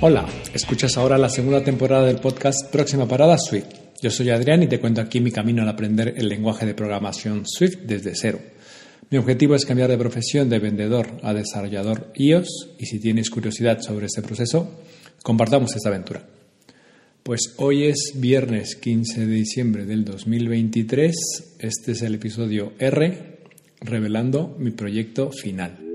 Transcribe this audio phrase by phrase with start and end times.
[0.00, 3.66] Hola, escuchas ahora la segunda temporada del podcast Próxima Parada Swift.
[4.00, 7.42] Yo soy Adrián y te cuento aquí mi camino al aprender el lenguaje de programación
[7.44, 8.38] Swift desde cero.
[9.10, 13.80] Mi objetivo es cambiar de profesión de vendedor a desarrollador iOS y si tienes curiosidad
[13.80, 14.70] sobre este proceso,
[15.24, 16.24] compartamos esta aventura.
[17.24, 23.40] Pues hoy es viernes 15 de diciembre del 2023, este es el episodio R,
[23.80, 25.87] revelando mi proyecto final.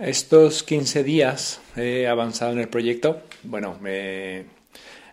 [0.00, 3.20] Estos 15 días he avanzado en el proyecto.
[3.42, 4.46] Bueno, me,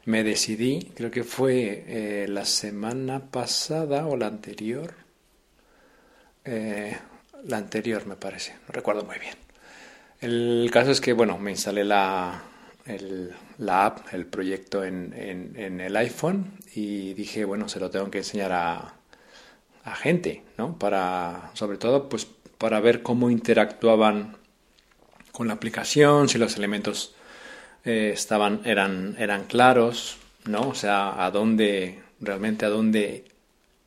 [0.05, 4.93] decidí, creo que fue eh, la semana pasada o la anterior.
[6.43, 6.95] Eh,
[7.45, 9.33] la anterior me parece, no recuerdo muy bien.
[10.21, 12.43] El caso es que, bueno, me instalé la,
[13.67, 18.51] app, el proyecto en, en, el iPhone y dije, bueno, se lo tengo que enseñar
[18.51, 18.93] a,
[19.83, 20.77] a gente, ¿no?
[20.77, 22.27] Para, sobre todo, pues
[22.59, 24.44] para ver cómo interactuaban
[25.35, 27.13] con la aplicación, si los elementos
[27.83, 30.69] eh, estaban, eran, eran claros, ¿no?
[30.69, 33.25] O sea, a dónde, realmente a dónde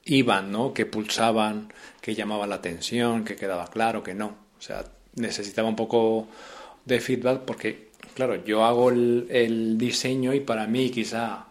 [0.04, 0.74] iban, ¿no?
[0.74, 4.26] Que pulsaban, que llamaba la atención, que quedaba claro, que no.
[4.58, 6.28] O sea, necesitaba un poco
[6.84, 11.46] de feedback porque, claro, yo hago el, el diseño y para mí quizá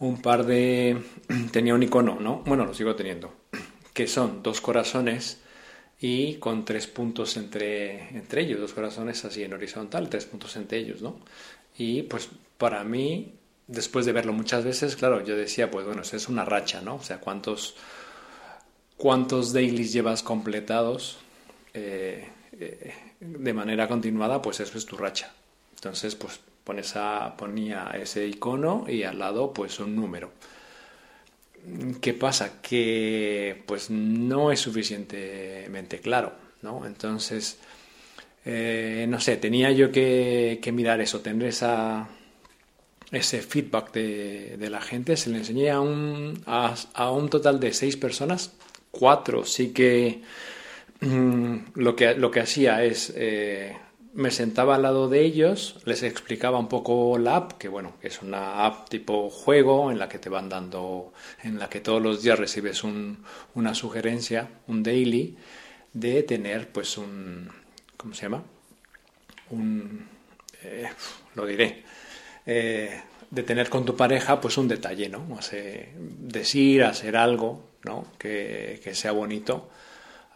[0.00, 1.00] un par de...
[1.52, 2.42] tenía un icono, ¿no?
[2.44, 3.32] Bueno, lo sigo teniendo,
[3.94, 5.38] que son dos corazones
[6.00, 10.78] y con tres puntos entre, entre ellos, dos corazones así en horizontal, tres puntos entre
[10.78, 11.18] ellos, ¿no?
[11.76, 13.34] Y pues para mí,
[13.66, 16.96] después de verlo muchas veces, claro, yo decía, pues bueno, es una racha, ¿no?
[16.96, 17.74] O sea, ¿cuántos,
[18.96, 21.18] cuántos dailies llevas completados
[21.74, 24.40] eh, eh, de manera continuada?
[24.40, 25.32] Pues eso es tu racha.
[25.74, 26.40] Entonces, pues
[27.36, 30.32] ponía ese icono y al lado, pues un número.
[32.00, 32.60] ¿Qué pasa?
[32.62, 36.86] Que pues no es suficientemente claro, ¿no?
[36.86, 37.58] Entonces,
[38.44, 42.08] eh, no sé, tenía yo que, mirar eso, tener esa,
[43.10, 45.16] ese feedback de, la gente.
[45.16, 48.52] Se le enseñé a un, a, un total de seis personas,
[48.90, 50.22] cuatro sí que
[51.00, 53.76] mm, lo que, lo que hacía es eh,
[54.14, 58.22] me sentaba al lado de ellos, les explicaba un poco la app, que bueno, es
[58.22, 62.22] una app tipo juego en la que te van dando, en la que todos los
[62.22, 65.36] días recibes una sugerencia, un daily,
[65.92, 67.50] de tener pues un,
[67.96, 68.42] ¿cómo se llama?
[69.50, 70.06] Un,
[70.62, 70.88] eh,
[71.34, 71.84] lo diré,
[72.46, 75.26] eh, de tener con tu pareja pues un detalle, ¿no?
[76.18, 78.06] Decir, hacer algo, ¿no?
[78.18, 79.68] Que, que sea bonito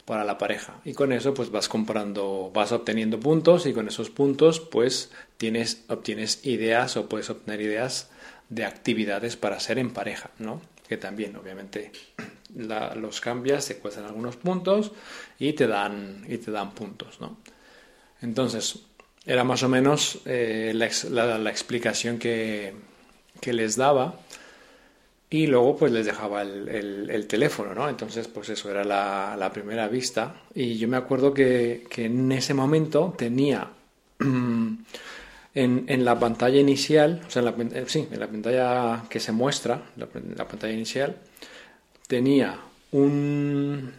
[0.04, 0.80] para la pareja.
[0.84, 5.84] Y con eso pues vas comprando, vas obteniendo puntos y con esos puntos pues tienes,
[5.88, 8.10] obtienes ideas o puedes obtener ideas
[8.48, 10.60] de actividades para hacer en pareja, ¿no?
[10.88, 11.92] Que también obviamente
[12.54, 14.92] los cambias, te cuestan algunos puntos
[15.38, 17.38] y te dan, y te dan puntos, ¿no?
[18.20, 18.80] Entonces,
[19.24, 22.74] era más o menos eh, la, la, explicación que,
[23.40, 24.16] que les daba
[25.32, 27.88] y luego pues les dejaba el, el, teléfono, ¿no?
[27.88, 32.30] Entonces pues eso era la, la primera vista y yo me acuerdo que, que en
[32.32, 33.66] ese momento tenía
[34.20, 34.84] en,
[35.54, 39.32] en, la pantalla inicial, o sea, en la, eh, sí, en la pantalla que se
[39.32, 40.06] muestra, la,
[40.36, 41.16] la pantalla inicial,
[42.06, 42.58] tenía
[42.90, 43.90] un,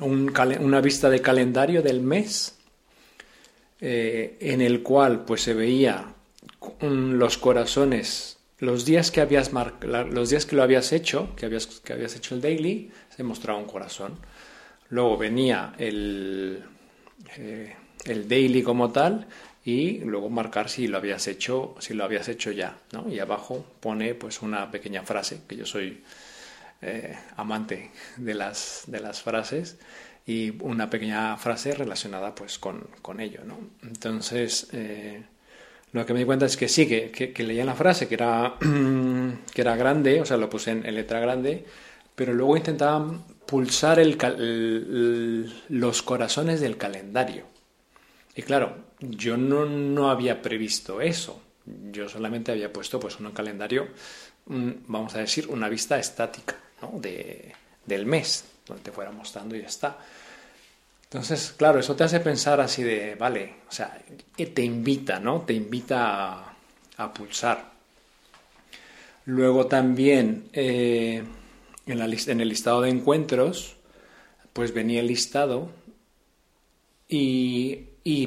[0.00, 2.54] un, una vista de calendario del mes
[3.80, 6.12] eh, en el cual pues se veía
[6.82, 11.92] los corazones los días que habías los días que lo habías hecho, que habías, que
[11.92, 14.18] habías hecho el daily, se mostraba un corazón.
[14.88, 16.64] Luego venía el,
[17.36, 17.74] eh,
[18.04, 19.26] el daily como tal
[19.64, 23.08] y luego marcar si lo habías hecho, si lo habías hecho ya, ¿no?
[23.08, 26.02] Y abajo pone pues una pequeña frase, que yo soy
[26.82, 29.76] eh, amante de las, de las frases,
[30.24, 33.58] y una pequeña frase relacionada pues con, con ello, ¿no?
[33.82, 35.24] Entonces, eh,
[35.96, 38.56] lo que me di cuenta es que sí, que, que, leía la frase, que era,
[39.54, 41.64] que era grande, o sea, lo puse en, letra grande,
[42.14, 43.06] pero luego intentaba
[43.46, 43.98] pulsar
[45.68, 47.44] los corazones del calendario.
[48.34, 51.40] Y claro, yo no, no, había previsto eso.
[51.64, 53.88] Yo solamente había puesto pues un calendario,
[54.46, 57.00] vamos a decir, una vista estática ¿no?
[57.00, 57.52] de,
[57.86, 59.98] del mes, donde te fuera mostrando y ya está.
[61.10, 63.96] Entonces, claro, eso te hace pensar así de, vale, o sea,
[64.36, 65.42] te invita, ¿no?
[65.42, 66.56] Te invita
[66.96, 67.72] a, pulsar.
[69.26, 71.22] Luego también eh,
[71.86, 73.76] en, el listado de encuentros,
[74.52, 75.70] pues venía el listado
[77.08, 77.84] y,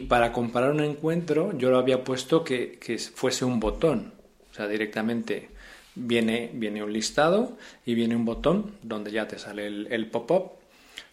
[0.07, 4.13] para comparar un encuentro yo lo había puesto que, que fuese un botón,
[4.51, 5.49] o sea, directamente
[5.95, 10.58] viene, viene un listado y viene un botón donde ya te sale el pop-up,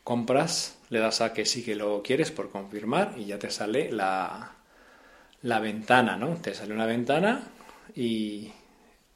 [0.06, 3.90] compras le das a que sí que lo quieres por confirmar y ya te sale
[3.90, 4.52] la,
[5.42, 6.36] la ventana, ¿no?
[6.36, 7.42] Te sale una ventana
[7.96, 8.52] y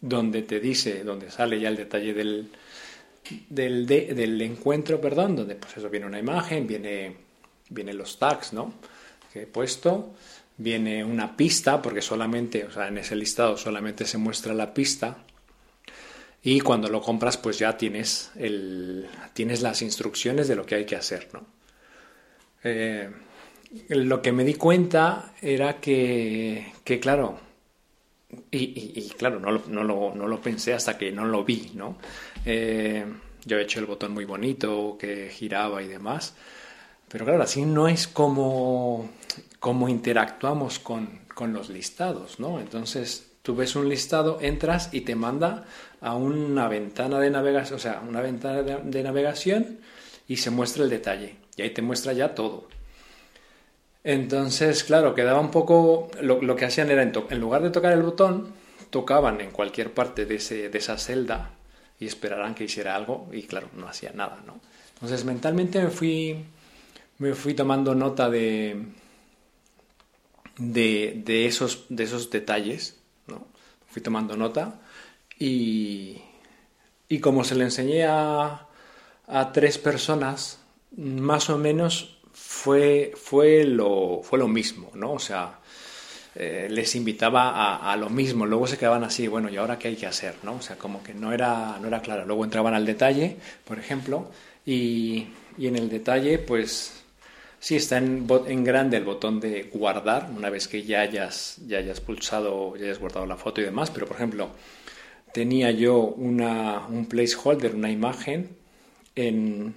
[0.00, 2.50] donde te dice, donde sale ya el detalle del,
[3.48, 7.16] del, del encuentro, perdón, donde pues eso viene una imagen, viene,
[7.69, 8.75] viene los tags, ¿no?
[9.32, 10.14] Que he puesto,
[10.56, 15.19] viene una pista, porque solamente, o sea, en ese listado solamente se muestra la pista.
[16.42, 20.87] Y cuando lo compras, pues ya tienes, el, tienes las instrucciones de lo que hay
[20.87, 21.44] que hacer, ¿no?
[22.64, 23.10] Eh,
[23.88, 27.38] lo que me di cuenta era que, que claro,
[28.50, 31.96] y, claro, no lo, no, lo, no lo, pensé hasta que no lo vi, ¿no?
[32.44, 33.04] Eh,
[33.44, 36.34] yo he hecho el botón muy bonito que giraba y demás,
[37.08, 39.10] pero claro, así no es como,
[39.58, 42.60] como interactuamos con, con los listados, ¿no?
[42.60, 45.64] Entonces, tú ves un listado, entras y te manda
[46.00, 49.81] a una ventana de navegación, o sea, una ventana de navegación
[50.26, 51.37] y se muestra el detalle.
[51.56, 52.69] Y ahí te muestra ya todo.
[54.02, 56.11] Entonces, claro, quedaba un poco.
[56.23, 58.52] Lo, que hacían era, en, lugar de tocar el botón,
[58.91, 61.50] tocaban en cualquier parte de, ese, de esa celda
[61.99, 64.58] y esperaran que hiciera algo, y claro, no hacía nada, ¿no?
[64.94, 66.44] Entonces, mentalmente me fui,
[67.19, 68.87] me fui tomando nota de,
[70.56, 73.46] de, de, esos, de esos detalles, ¿no?
[73.87, 74.81] Fui tomando nota
[75.40, 76.19] y,
[77.08, 78.69] y como se le enseñé a,
[79.26, 80.60] a tres personas,
[80.96, 85.14] más o menos fue, fue, lo, fue lo mismo, ¿no?
[85.14, 85.58] O sea,
[86.34, 89.96] eh, les invitaba a, lo mismo, luego se quedaban así, bueno, ¿y ahora qué hay
[89.96, 90.34] que hacer?
[90.42, 90.54] ¿no?
[90.54, 92.25] O sea, como que no era, no era claro.
[92.26, 94.31] Luego entraban al detalle, por ejemplo,
[94.64, 95.28] y,
[95.58, 97.02] y en el detalle, pues
[97.58, 101.78] sí está en, en, grande el botón de guardar, una vez que ya hayas, ya
[101.78, 104.50] hayas pulsado, ya hayas guardado la foto y demás, pero por ejemplo,
[105.32, 108.56] tenía yo una, un placeholder, una imagen
[109.15, 109.75] en,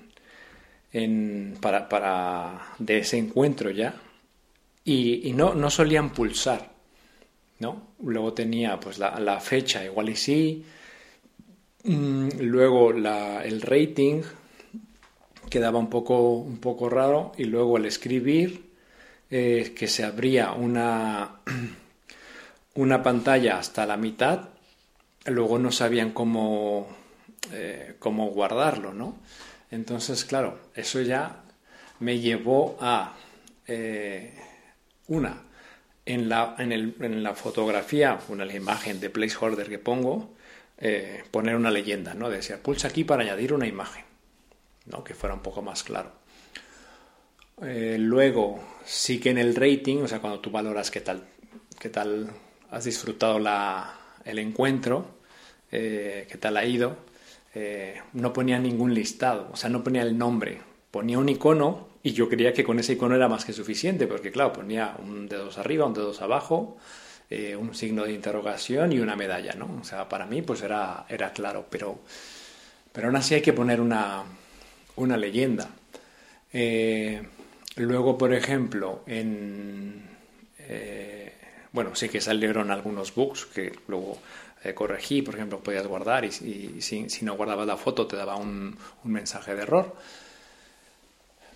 [1.60, 3.96] para, para, de ese encuentro ya
[4.86, 6.72] y, no, no solían pulsar,
[7.60, 7.94] ¿no?
[8.04, 10.66] Luego tenía pues la, la fecha igual y sí,
[11.84, 14.22] mm, luego la, el rating
[15.50, 18.74] quedaba un poco, un poco raro y luego el escribir
[19.30, 21.40] eh, que se abría una,
[22.76, 24.50] una pantalla hasta la mitad,
[25.25, 26.88] luego no sabían cómo,
[27.52, 29.18] eh, cómo guardarlo, ¿no?
[29.72, 31.44] Entonces, claro, eso ya
[32.00, 33.16] me llevó a
[33.68, 34.38] eh,
[35.08, 35.44] una,
[36.06, 40.34] en la, en, el, en la fotografía, una imagen de placeholder que pongo,
[40.78, 42.30] eh, poner una leyenda, ¿no?
[42.30, 44.04] Decía, pulsa aquí para añadir una imagen,
[44.86, 45.04] ¿no?
[45.04, 46.12] Que fuera un poco más claro.
[47.56, 51.24] Luego, sí que en el rating, o sea, cuando tú valoras qué tal,
[51.80, 52.30] qué tal
[52.72, 55.08] has disfrutado la, el encuentro,
[55.70, 56.98] qué tal ha ido,
[57.56, 60.60] eh, no ponía ningún listado, o sea, no ponía el nombre,
[60.90, 64.31] ponía un icono y yo creía que con ese icono era más que suficiente, porque
[64.31, 66.78] claro, ponía un dedo arriba, un dedo abajo,
[67.30, 69.78] eh, un signo de interrogación y una medalla, ¿no?
[69.80, 72.00] O sea, para mí pues era, era claro, pero,
[72.92, 74.24] pero aún así hay que poner una,
[74.96, 75.69] una leyenda.
[76.52, 77.22] Eh,
[77.76, 80.10] luego, por ejemplo, en...
[81.74, 84.20] bueno, sí que salieron algunos bugs que luego
[84.64, 88.78] eh, corregí, por ejemplo, podías guardar y, si, no guardabas la foto te daba un,
[89.04, 89.96] mensaje de error.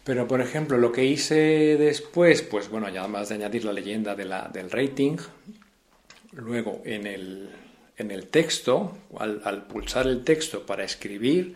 [0.04, 4.16] Pero, por ejemplo, lo que hice después, pues bueno, ya además de añadir la leyenda
[4.16, 5.18] de la, del rating,
[6.32, 7.50] luego en el,
[7.98, 11.56] en el texto, al, al, pulsar el texto para escribir,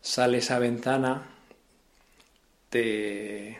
[0.00, 1.26] sale esa ventana,
[2.68, 3.58] te,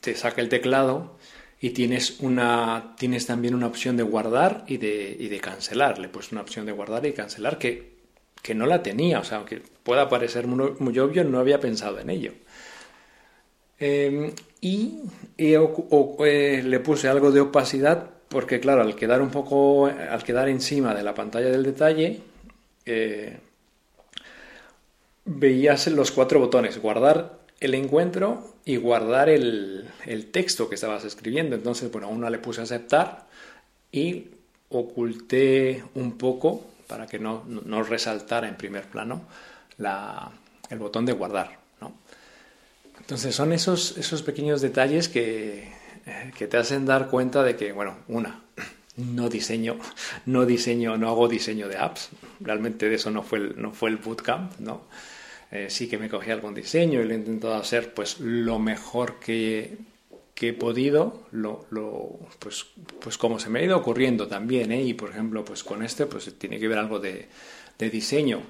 [0.00, 1.16] te saca el teclado
[1.62, 6.00] y tienes, una, tienes también una opción de guardar y de, y de cancelar.
[6.00, 7.92] Le he puesto una opción de guardar y cancelar que,
[8.42, 12.10] que no la tenía, o sea, aunque pueda parecer muy, obvio, no había pensado en
[12.10, 12.32] ello.
[13.78, 15.02] Em, y,
[15.38, 20.92] eh, le puse algo de opacidad porque, claro, al quedar un poco, al quedar encima
[20.96, 22.22] de la pantalla del detalle,
[22.84, 23.38] eh,
[25.24, 29.90] veías los cuatro botones, guardar el encuentro y guardar el,
[30.30, 31.56] texto que estabas escribiendo.
[31.56, 33.26] Entonces, bueno, a una le puse aceptar
[33.90, 34.28] y
[34.68, 37.44] oculté un poco para que no,
[37.82, 39.22] resaltara en primer plano
[40.70, 41.58] el botón de guardar.
[41.80, 41.92] ¿no?
[42.98, 45.72] Entonces son esos, esos pequeños detalles que,
[46.36, 48.40] que, te hacen dar cuenta de que, bueno, una,
[48.96, 49.76] no diseño,
[50.26, 52.10] no diseño, no hago diseño de apps.
[52.40, 54.82] Realmente de eso no fue el, no fue el bootcamp, ¿no?
[55.52, 59.20] Eh, sí que me cogí algún diseño y lo he intentado hacer pues lo mejor
[59.20, 59.76] que,
[60.40, 61.68] he podido, lo,
[62.40, 62.66] pues,
[62.98, 64.82] pues como se me ha ido ocurriendo también, ¿eh?
[64.82, 67.28] y por ejemplo pues con este pues tiene que ver algo de,
[67.78, 68.40] diseño.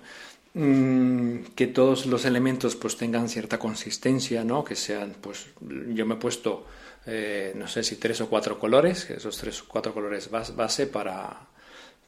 [0.54, 4.62] mm, que todos los elementos pues tengan cierta consistencia, ¿no?
[4.64, 6.66] Que sean, pues yo me he puesto,
[7.06, 11.48] eh, no sé si tres o cuatro colores, esos tres o cuatro colores base para,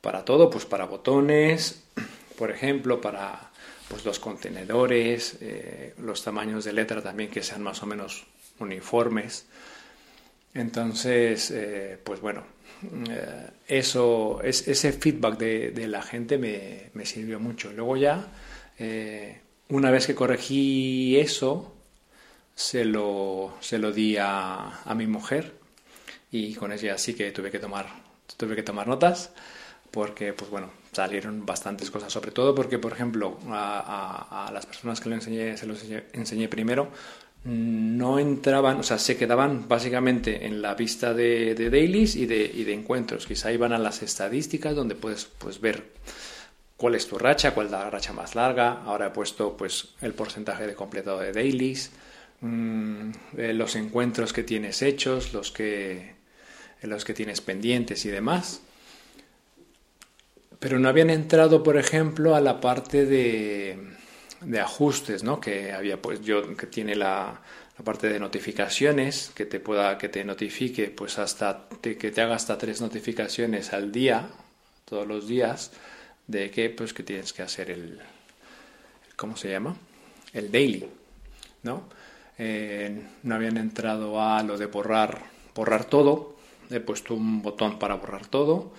[0.01, 1.85] para todo, pues para botones,
[2.39, 3.54] por ejemplo, para
[3.95, 8.25] pues los contenedores, eh, los tamaños de letra también que sean más o menos
[8.59, 9.47] uniformes.
[10.53, 12.43] Entonces, eh, pues bueno,
[13.09, 17.71] eh, eso, es, ese feedback de, la gente me, sirvió mucho.
[17.71, 18.27] Luego ya,
[19.69, 21.73] una vez que corregí eso,
[22.57, 25.55] se lo, se lo di a, mi mujer
[26.33, 27.87] y con ella sí que tuve que tomar,
[28.37, 29.31] tuve que tomar notas
[29.95, 35.09] porque, pues bueno, salieron bastantes cosas, sobre todo porque, por ejemplo, a, las personas que
[35.09, 36.89] lo enseñé, se los enseñé primero,
[37.45, 42.65] no entraban, o sea, se quedaban básicamente en la vista de, dailies y de, y
[42.65, 43.25] de, encuentros.
[43.25, 45.85] Quizá iban a las estadísticas donde puedes pues, ver
[46.77, 48.83] cuál es tu racha, cuál es la racha más larga.
[48.85, 51.93] Ahora he puesto pues, el porcentaje de completado de dailies,
[52.41, 56.17] mm, eh, los encuentros que tienes hechos, los que,
[56.83, 58.61] los que tienes pendientes y demás
[60.64, 63.76] pero no habían entrado, por ejemplo, a la parte de,
[64.59, 65.38] ajustes, ¿no?
[65.38, 67.38] Que había, pues yo, que tiene la,
[67.85, 72.56] parte de notificaciones, que te pueda, que te notifique, pues hasta, que te haga hasta
[72.56, 74.30] tres notificaciones al día,
[74.87, 75.71] todos los días,
[76.28, 78.00] de que, pues que tienes que hacer el,
[79.16, 79.76] ¿cómo se llama?
[80.33, 80.87] El daily,
[81.62, 81.90] ¿no?
[82.38, 86.37] Eh, no habían entrado a lo de borrar, borrar todo,
[86.71, 88.73] he puesto un botón para borrar todo,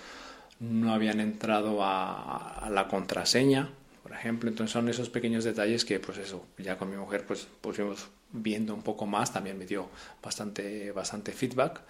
[0.60, 3.70] no habían entrado a, la contraseña,
[4.04, 4.50] por ejemplo.
[4.50, 8.74] Entonces son esos pequeños detalles que, pues eso, ya con mi mujer, pues fuimos viendo
[8.74, 9.90] un poco más, también me dio
[10.22, 11.82] bastante, bastante feedback.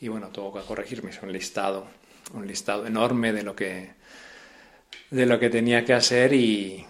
[0.00, 1.86] Y bueno, tengo que corregirme, es un listado,
[2.34, 3.92] un listado enorme de lo que,
[5.10, 6.84] de lo que tenía que hacer y,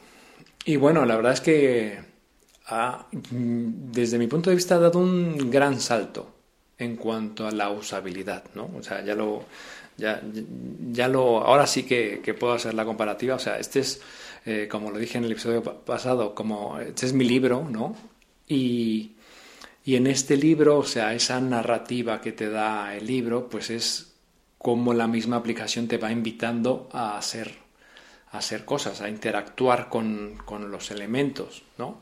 [0.65, 1.99] y bueno, la verdad es que
[2.67, 6.35] ha, desde mi punto de vista ha dado un gran salto
[6.79, 8.71] en cuanto a la usabilidad, ¿no?
[8.77, 9.45] O sea, ya lo,
[9.97, 10.23] ya,
[10.91, 13.37] ya lo, ahora sí que, puedo hacer la comparativa.
[13.37, 14.01] O sea, este es,
[14.45, 17.95] eh, como lo dije en el episodio pasado, como este es mi libro, ¿no?
[18.49, 19.13] Y,
[19.85, 24.13] y en este libro, o sea, esa narrativa que te da el libro, pues es
[24.59, 27.53] como la misma aplicación te va invitando a hacer,
[28.31, 32.01] a hacer cosas, a interactuar con, con los elementos, ¿no?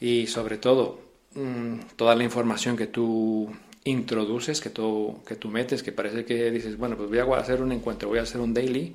[0.00, 1.00] Y sobre todo,
[1.34, 3.50] mm, toda la información que tú
[3.84, 7.62] introduces, que tú, que tú metes, que parece que dices, bueno, pues voy a hacer
[7.62, 8.94] un encuentro, voy a hacer un daily,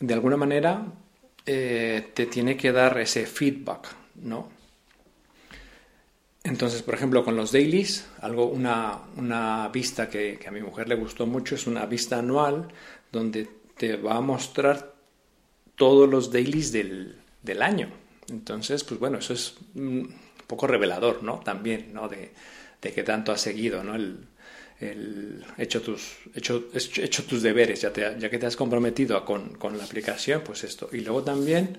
[0.00, 0.86] de alguna manera
[1.44, 4.48] eh, te tiene que dar ese feedback, ¿no?
[6.42, 10.94] Entonces, por ejemplo, con los dailies, algo, una, una vista que, a mi mujer le
[10.94, 12.68] gustó mucho es una vista anual
[13.12, 14.94] donde te va a mostrar
[15.74, 17.90] todos los dailies del, del año.
[18.30, 20.14] Entonces, pues bueno, eso es un
[20.46, 21.40] poco revelador, ¿no?
[21.40, 22.08] También, ¿no?
[22.08, 22.32] De,
[22.80, 23.94] de qué tanto has seguido, ¿no?
[23.94, 24.26] El,
[25.58, 29.84] hecho, tus, hecho, hecho tus deberes, ya, ya que te has comprometido con, con, la
[29.84, 30.88] aplicación, pues esto.
[30.90, 31.76] Y luego también,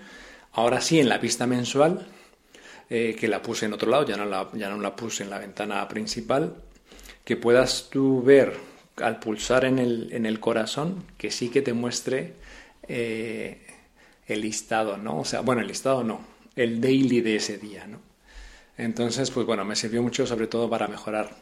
[0.51, 2.05] ahora sí, en la pista mensual,
[2.91, 5.31] eh, que la puse en otro lado, ya no, la, ya no la puse en
[5.31, 6.57] la ventana principal,
[7.23, 8.53] que puedas tú ver
[8.97, 12.33] al pulsar en el, en el corazón, que sí que te muestre
[12.87, 13.65] eh,
[14.27, 15.21] el listado, ¿no?
[15.21, 16.21] O sea, bueno, el listado no,
[16.55, 18.10] el daily de ese día, ¿no?
[18.77, 21.35] Entonces, pues bueno, me sirvió mucho sobre todo para mejorar.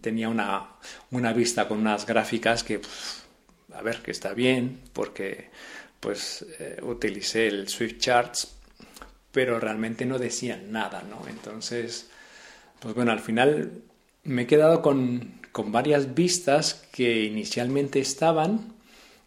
[0.00, 0.70] Tenía una,
[1.10, 2.80] una vista con unas gráficas que,
[3.72, 5.50] a ver, que está bien, porque
[6.00, 8.56] pues eh, utilicé el Swift Charts,
[9.32, 11.26] pero realmente no decían nada, ¿no?
[11.28, 12.08] Entonces,
[12.80, 13.82] pues bueno, al final
[14.24, 18.74] me he quedado con, con varias vistas que inicialmente estaban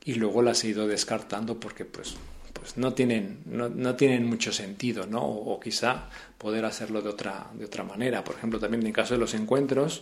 [0.03, 2.15] y luego las he ido descartando porque pues
[2.59, 5.23] pues no tienen, no, no tienen mucho sentido, ¿no?
[5.23, 8.23] O, quizá poder hacerlo de otra, de otra manera.
[8.23, 10.01] Por ejemplo, también en el caso de los encuentros,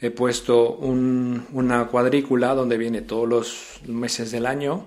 [0.00, 4.86] he puesto un, una cuadrícula donde viene todos los meses del año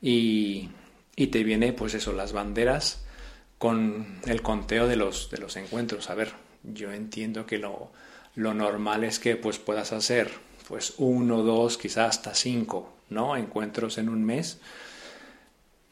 [0.00, 0.70] y,
[1.16, 3.04] y, te viene, pues eso, las banderas
[3.58, 6.08] con el conteo de los, de los encuentros.
[6.08, 6.32] A ver,
[6.62, 7.90] yo entiendo que lo,
[8.36, 10.30] lo normal es que pues puedas hacer
[10.68, 13.36] pues uno, dos, quizás hasta cinco, ¿no?
[13.36, 14.60] Encuentros en un mes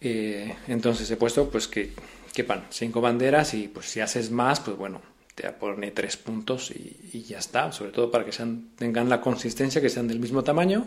[0.01, 1.93] eh, entonces he puesto pues que
[2.39, 5.03] quepan cinco banderas y pues si haces más, pues bueno,
[5.35, 9.83] te pone tres puntos y, ya está, sobre todo para que sean, tengan la consistencia,
[9.83, 10.87] que sean del mismo tamaño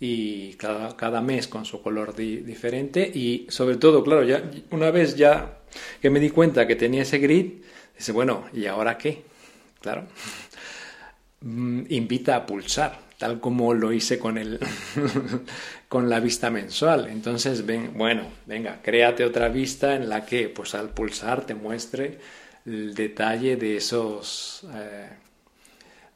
[0.00, 3.08] y cada, cada mes con su color diferente.
[3.14, 5.60] Y sobre todo, claro, ya una vez ya
[6.00, 7.62] que me di cuenta que tenía ese grid,
[7.96, 9.22] dice, bueno, ¿y ahora qué?
[9.80, 10.08] Claro,
[11.42, 14.58] mm, invita a pulsar tal como lo hice con el
[15.88, 17.06] con la vista mensual.
[17.06, 22.18] Entonces, ven, bueno, venga, créate otra vista en la que, pues al pulsar te muestre
[22.66, 25.08] el detalle de esos eh,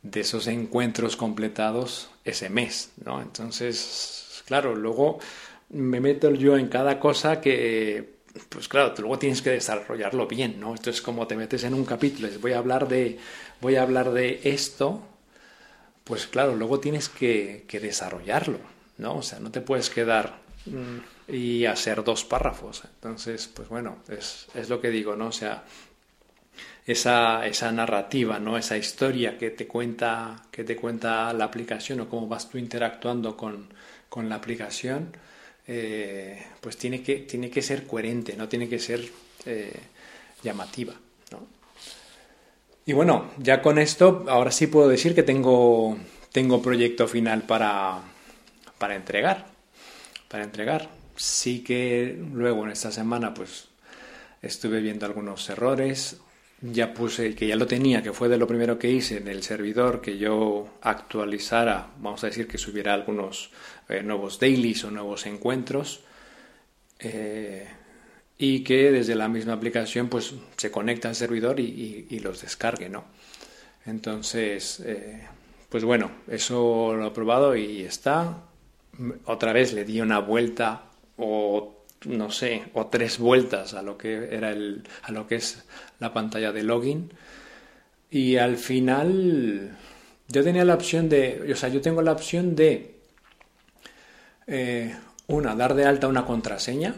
[0.02, 3.22] de esos encuentros completados ese mes, ¿no?
[3.22, 5.20] Entonces, claro, luego
[5.68, 8.16] me meto yo en cada cosa que
[8.48, 10.74] pues claro, luego tienes que desarrollarlo bien, ¿no?
[10.74, 13.16] Esto es como te metes en un capítulo, voy a hablar de,
[13.60, 15.02] voy a hablar de esto,
[16.06, 18.60] pues claro, luego tienes que, que desarrollarlo,
[18.98, 19.16] ¿no?
[19.16, 22.84] O sea, no te puedes quedar mm, y hacer dos párrafos.
[22.84, 25.26] Entonces, pues bueno, es, lo que digo, ¿no?
[25.26, 25.64] O sea,
[26.86, 28.56] esa, narrativa, ¿no?
[28.56, 33.36] Esa historia que te cuenta, que te cuenta la aplicación o cómo vas tú interactuando
[33.36, 33.68] con,
[34.28, 35.10] la aplicación,
[35.66, 39.04] eh, pues tiene que, tiene que ser coherente, no tiene que ser
[39.44, 39.72] eh,
[40.44, 40.94] llamativa.
[42.86, 45.98] Y bueno, ya con esto, ahora sí puedo decir que tengo,
[46.30, 48.00] tengo proyecto final para,
[48.78, 49.46] para entregar.
[50.28, 50.88] Para entregar.
[51.16, 53.66] Sí que luego en esta semana pues
[54.40, 56.18] estuve viendo algunos errores,
[56.60, 59.42] ya puse, que ya lo tenía, que fue de lo primero que hice en el
[59.42, 63.50] servidor, que yo actualizara, vamos a decir que subiera algunos
[63.88, 66.04] eh, nuevos dailies o nuevos encuentros,
[67.00, 67.66] eh,
[68.38, 73.04] y que desde la misma aplicación pues se conecta al servidor y, los descargue, ¿no?
[73.86, 75.26] Entonces, eh,
[75.68, 78.42] pues bueno, eso lo he probado y está.
[79.26, 80.84] Otra vez le di una vuelta
[81.16, 85.64] o no sé, o tres vueltas a lo que era el, a lo que es
[85.98, 87.10] la pantalla de login.
[88.10, 89.76] Y al final
[90.28, 92.94] yo tenía la opción de, o sea, yo tengo la opción de
[94.46, 94.94] eh,
[95.26, 96.94] una, dar de alta una contraseña,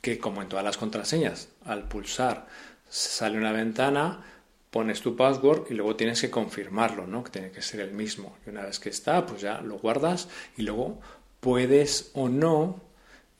[0.00, 2.46] que como en todas las contraseñas, al pulsar
[2.88, 4.24] sale una ventana,
[4.70, 7.24] pones tu password y luego tienes que confirmarlo, ¿no?
[7.24, 8.36] Que tiene que ser el mismo.
[8.46, 11.00] Y una vez que está, pues ya lo guardas y luego
[11.40, 12.80] puedes o no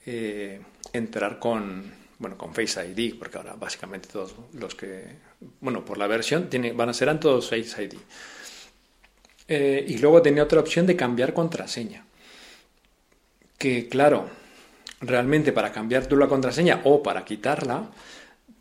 [0.07, 0.61] eh,
[0.93, 5.05] entrar con, bueno, con Face ID, porque ahora básicamente todos los que,
[5.61, 7.95] bueno, por la versión tiene, van a ser todos Face ID.
[9.49, 12.05] Eh, y luego tenía otra opción de cambiar contraseña.
[13.59, 14.31] Que claro,
[15.01, 17.91] realmente para cambiar tú la contraseña o para quitarla,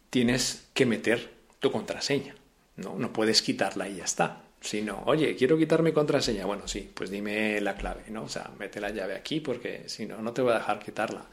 [0.10, 2.36] tienes que meter tu contraseña.
[2.78, 4.42] No, no puedes quitarla y ya está.
[4.62, 6.46] Sino, oye, quiero quitar mi contraseña.
[6.46, 8.24] Bueno, sí, pues dime la clave, ¿no?
[8.24, 11.26] O sea, mete la llave aquí porque si no, no te voy a dejar quitarla.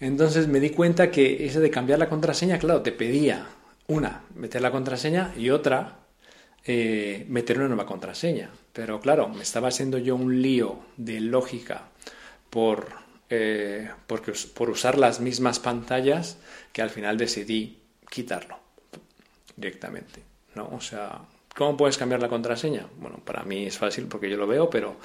[0.00, 3.46] Entonces me di cuenta que ese de cambiar la contraseña, claro, te pedía
[3.86, 5.96] una, meter la contraseña y otra,
[6.66, 8.50] eh, meter una nueva contraseña.
[8.72, 11.88] Pero claro, me estaba haciendo yo un lío de lógica
[12.50, 12.88] por,
[13.30, 16.38] eh, porque, por usar las mismas pantallas
[16.72, 17.78] que al final decidí
[18.10, 18.58] quitarlo
[19.56, 20.22] directamente.
[20.54, 20.68] ¿no?
[20.72, 21.20] O sea,
[21.54, 22.86] ¿cómo puedes cambiar la contraseña?
[22.98, 24.96] Bueno, para mí es fácil porque yo lo veo, pero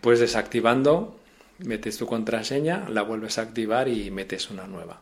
[0.00, 1.18] pues desactivando
[1.58, 5.00] metes tu contraseña, la vuelves a activar y metes una nueva.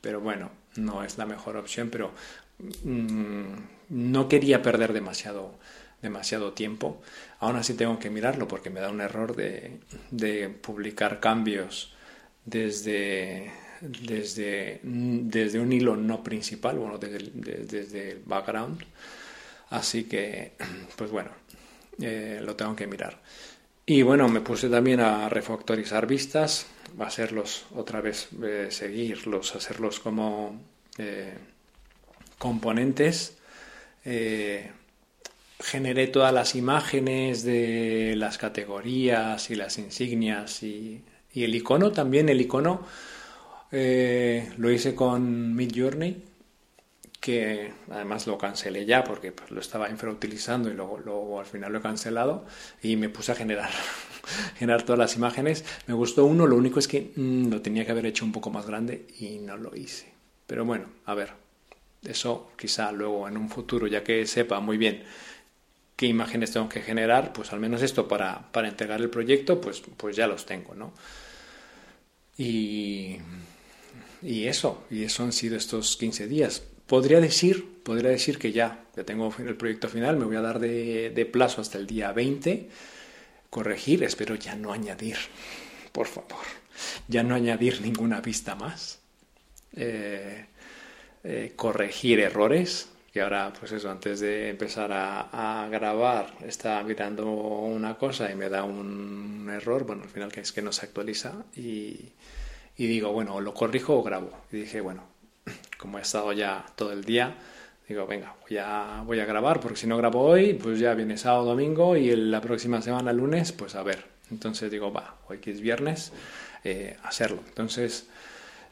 [0.00, 2.12] Pero bueno, no es la mejor opción, pero
[2.84, 3.54] mm,
[3.90, 5.58] no quería perder demasiado,
[6.00, 7.02] demasiado tiempo.
[7.40, 9.80] Aún así tengo que mirarlo porque me da un error de,
[10.60, 11.94] publicar cambios
[12.44, 13.50] desde,
[13.80, 17.30] desde, desde, un hilo no principal, bueno, desde,
[17.64, 18.82] desde, el background.
[19.70, 20.52] Así que,
[20.96, 21.30] pues bueno,
[21.98, 23.18] eh, lo tengo que mirar.
[23.86, 26.66] Y bueno, me puse también a refactorizar vistas,
[26.98, 30.60] a hacerlos otra vez, eh, seguirlos, hacerlos como
[30.98, 31.34] eh,
[32.36, 33.38] componentes.
[35.60, 41.02] Generé todas las imágenes de las categorías y las insignias y,
[41.34, 42.86] el icono también, el icono
[43.70, 46.30] lo hice con Midjourney
[47.20, 51.72] que además lo cancelé ya porque pues, lo estaba infrautilizando y luego, luego al final
[51.72, 52.46] lo he cancelado
[52.82, 53.70] y me puse a generar,
[54.58, 55.64] generar todas las imágenes.
[55.86, 58.50] Me gustó uno, lo único es que mm, lo tenía que haber hecho un poco
[58.50, 60.10] más grande y no lo hice.
[60.46, 61.32] Pero bueno, a ver,
[62.02, 65.04] eso quizá luego en un futuro, ya que sepa muy bien
[66.00, 69.82] qué imágenes tengo que generar, pues al menos esto para, para entregar el proyecto, pues,
[69.98, 70.94] pues ya los tengo, ¿no?
[72.38, 73.18] Y,
[74.22, 76.62] y eso, y eso han sido estos 15 días.
[76.86, 80.58] Podría decir, podría decir que ya, ya tengo el proyecto final, me voy a dar
[80.58, 82.70] de, plazo hasta el día 20,
[83.50, 85.18] corregir, espero ya no añadir,
[85.92, 86.46] por favor,
[87.08, 89.00] ya no añadir ninguna pista más,
[89.76, 90.46] eh,
[91.24, 97.96] eh, corregir errores, que ahora, pues eso, antes de empezar a, grabar, estaba mirando una
[97.96, 101.32] cosa y me da un error, bueno, al final que es que no se actualiza
[101.56, 102.12] y,
[102.76, 104.30] y digo, bueno, lo corrijo o grabo.
[104.52, 105.04] Y dije, bueno,
[105.78, 107.36] como he estado ya todo el día,
[107.90, 111.16] Digo, venga, voy a, voy a grabar, porque si no grabo hoy, pues ya viene
[111.16, 114.04] sábado, domingo y la próxima semana, lunes, pues a ver.
[114.30, 116.12] Entonces digo, va, hoy que es viernes,
[116.62, 117.42] eh, hacerlo.
[117.48, 118.06] Entonces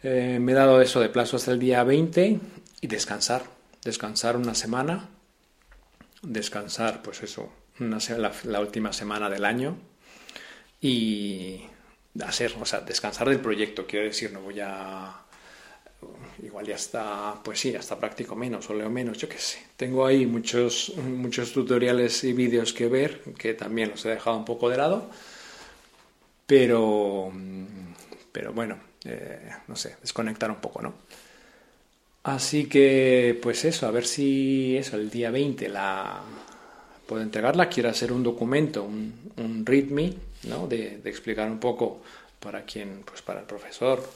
[0.05, 2.39] eh, me he dado eso de plazo hasta el día 20
[2.81, 3.43] y descansar.
[3.85, 5.09] Descansar una semana.
[6.23, 9.77] Descansar, pues eso, una, la, la última semana del año.
[10.81, 11.63] Y
[12.23, 15.25] hacer, o sea, descansar del proyecto, quiero decir, no voy a
[16.43, 19.59] igual ya está, pues sí, ya está práctico menos o leo menos, yo qué sé.
[19.77, 24.45] Tengo ahí muchos, muchos tutoriales y vídeos que ver, que también los he dejado un
[24.45, 25.11] poco de lado,
[26.47, 27.33] pero,
[28.33, 30.95] pero bueno, eh, no sé, desconectar un poco, ¿no?
[32.29, 36.21] Así que, pues eso, a ver si eso, el día 20 la
[37.07, 37.71] puedo entregarla.
[37.71, 40.13] Quiero hacer un documento, un, un readme,
[40.45, 40.67] ¿no?
[40.67, 42.03] De, explicar un poco
[42.39, 44.07] para quien, pues para el profesor,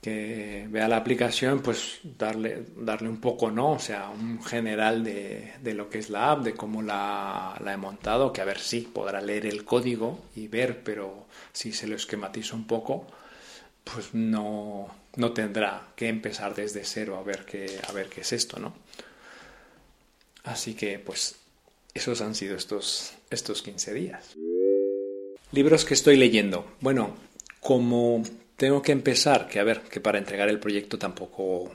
[0.00, 3.74] que vea la aplicación, pues darle, darle un poco, ¿no?
[3.74, 7.72] O sea, un general de, de lo que es la app, de cómo la, la,
[7.72, 11.86] he montado, que a ver si podrá leer el código y ver, pero si se
[11.86, 13.06] lo esquematizo un poco,
[13.84, 18.32] pues no, no tendrá que empezar desde cero a ver qué, a ver qué es
[18.32, 18.74] esto, ¿no?
[20.44, 21.36] Así que, pues,
[21.94, 24.36] esos han sido estos, estos 15 días.
[25.52, 26.72] Libros que estoy leyendo.
[26.80, 27.14] Bueno,
[27.60, 28.22] como
[28.56, 31.74] tengo que empezar, que a ver, que para entregar el proyecto tampoco,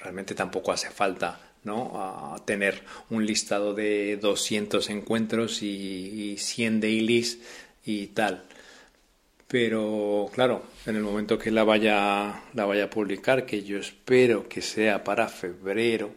[0.00, 2.36] realmente tampoco hace falta, ¿no?
[2.44, 7.38] tener un listado de 200 encuentros y, y 100 dailies
[7.84, 8.44] y tal.
[9.48, 14.48] Pero claro, en el momento que la vaya, la vaya a publicar, que yo espero
[14.48, 16.10] que sea para febrero,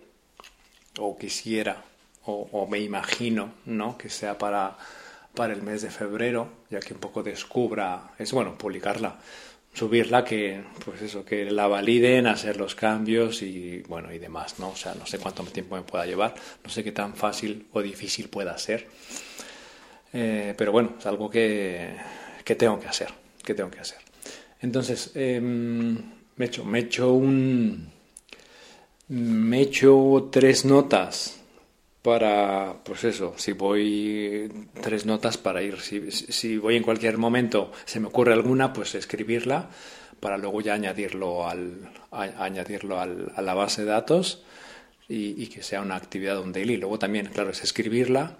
[1.00, 1.84] o quisiera,
[2.26, 3.98] o, me imagino, ¿no?
[3.98, 4.78] Que sea para,
[5.34, 9.18] para el mes de febrero, ya que un poco descubra, es bueno, publicarla,
[9.74, 14.70] subirla, que pues eso, que la validen, hacer los cambios y bueno y demás, ¿no?
[14.70, 17.82] O sea, no sé cuánto tiempo me pueda llevar, no sé qué tan fácil o
[17.82, 18.88] difícil pueda ser.
[20.14, 21.96] Eh, pero bueno, es algo que,
[22.48, 23.10] que, tengo que hacer,
[23.44, 24.00] que tengo que hacer.
[24.62, 27.92] Entonces, eh, me he hecho, me he hecho un
[29.10, 31.42] me he hecho tres notas
[32.02, 34.50] para, pues eso, si voy
[34.82, 38.96] tres notas para ir, si, si, voy en cualquier momento, se me ocurre alguna, pues
[38.96, 39.70] escribirla
[40.22, 44.44] para luego ya añadirlo, al, a, añadirlo al, a la base de datos
[45.10, 46.78] y, y, que sea una actividad, un daily.
[46.78, 48.38] Luego también, claro, es escribirla,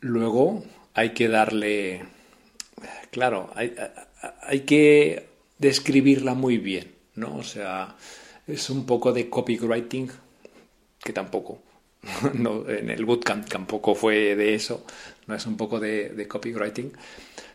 [0.00, 2.04] luego hay que darle,
[3.10, 5.26] claro, hay, que
[5.58, 7.36] describirla muy bien, ¿no?
[7.36, 7.96] O sea,
[8.46, 10.10] es un poco de copywriting
[11.02, 11.62] que tampoco
[12.34, 14.84] no, en el bootcamp tampoco fue de eso,
[15.26, 16.92] no es un poco de, de, copywriting.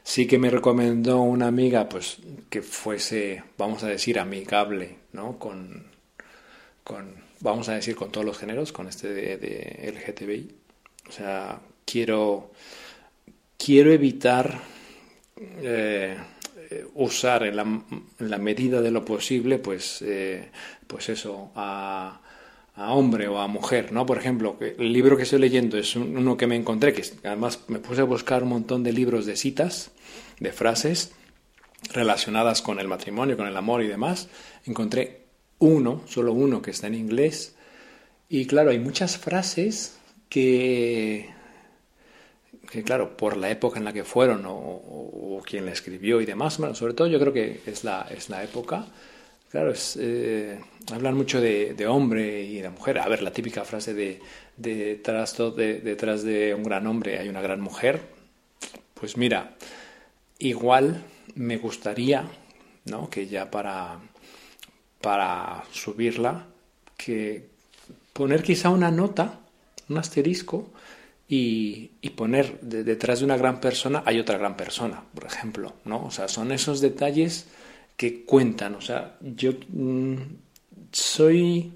[0.04, 2.18] Sí que me recomendó una amiga, pues,
[2.50, 5.38] que fuese, vamos a decir, amigable, ¿no?
[5.38, 5.86] Con,
[6.84, 10.56] con vamos a decir, con todos los géneros, con este de, de LGTBI.
[11.08, 12.52] O sea, quiero,
[13.58, 14.60] quiero evitar
[15.40, 16.18] eh,
[16.96, 20.50] usar en la, medida de lo posible, pues, eh,
[20.88, 22.20] pues eso, a
[22.80, 24.06] a hombre o a mujer, ¿no?
[24.06, 27.80] Por ejemplo, el libro que estoy leyendo es uno que me encontré, que además me
[27.80, 29.92] puse a buscar un montón de libros de citas,
[30.40, 31.12] de frases
[31.92, 34.30] relacionadas con el matrimonio, con el amor y demás.
[34.66, 35.26] Encontré
[35.60, 37.54] uno, solo uno, que está en inglés.
[38.30, 39.98] Y claro, hay muchas frases
[40.30, 41.30] que,
[42.70, 46.58] que claro, por la época en la que fueron o, quien la escribió y demás,
[46.60, 48.86] bueno, sobre todo yo creo que es la, es la época,
[49.50, 50.60] Claro, es, eh,
[50.92, 53.00] hablan mucho de, hombre y de mujer.
[53.00, 54.22] A ver, la típica frase de,
[54.58, 55.02] de,
[55.84, 58.00] detrás de un gran hombre hay una gran mujer.
[58.94, 59.56] Pues mira,
[60.38, 61.04] igual
[61.34, 62.26] me gustaría,
[62.86, 63.10] ¿no?
[63.10, 64.00] Que ya para,
[65.02, 66.46] para subirla,
[66.96, 67.48] que
[68.14, 69.40] poner quizá una nota,
[69.90, 70.70] un asterisco,
[71.32, 75.74] y, y, poner de, detrás de una gran persona hay otra gran persona, por ejemplo,
[75.86, 76.04] ¿no?
[76.04, 77.46] O sea, son esos detalles
[77.96, 78.74] que cuentan.
[78.76, 80.16] O sea, yo mmm,
[80.92, 81.72] soy...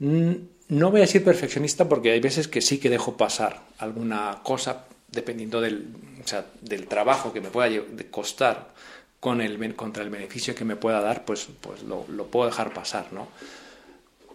[0.00, 0.32] Mmm,
[0.68, 4.86] no voy a decir perfeccionista porque hay veces que sí que dejo pasar alguna cosa
[5.08, 5.86] dependiendo del,
[6.24, 7.70] o sea, del trabajo que me pueda
[8.10, 8.74] costar
[9.20, 12.74] con el, contra el beneficio que me pueda dar, pues, pues lo, lo, puedo dejar
[12.74, 13.28] pasar, ¿no?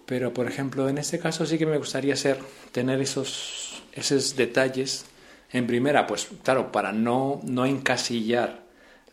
[0.05, 2.39] Pero, por ejemplo, en este caso sí que me gustaría ser,
[2.71, 5.05] tener esos, esos detalles
[5.51, 8.61] en primera, pues claro, para no, no encasillar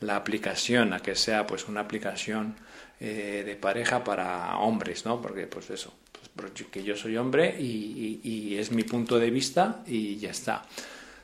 [0.01, 2.57] la aplicación a que sea pues una aplicación
[3.01, 5.21] eh, de pareja para hombres, ¿no?
[5.21, 5.93] Porque pues eso,
[6.37, 10.65] pues, que yo soy hombre y, y, es mi punto de vista y ya está.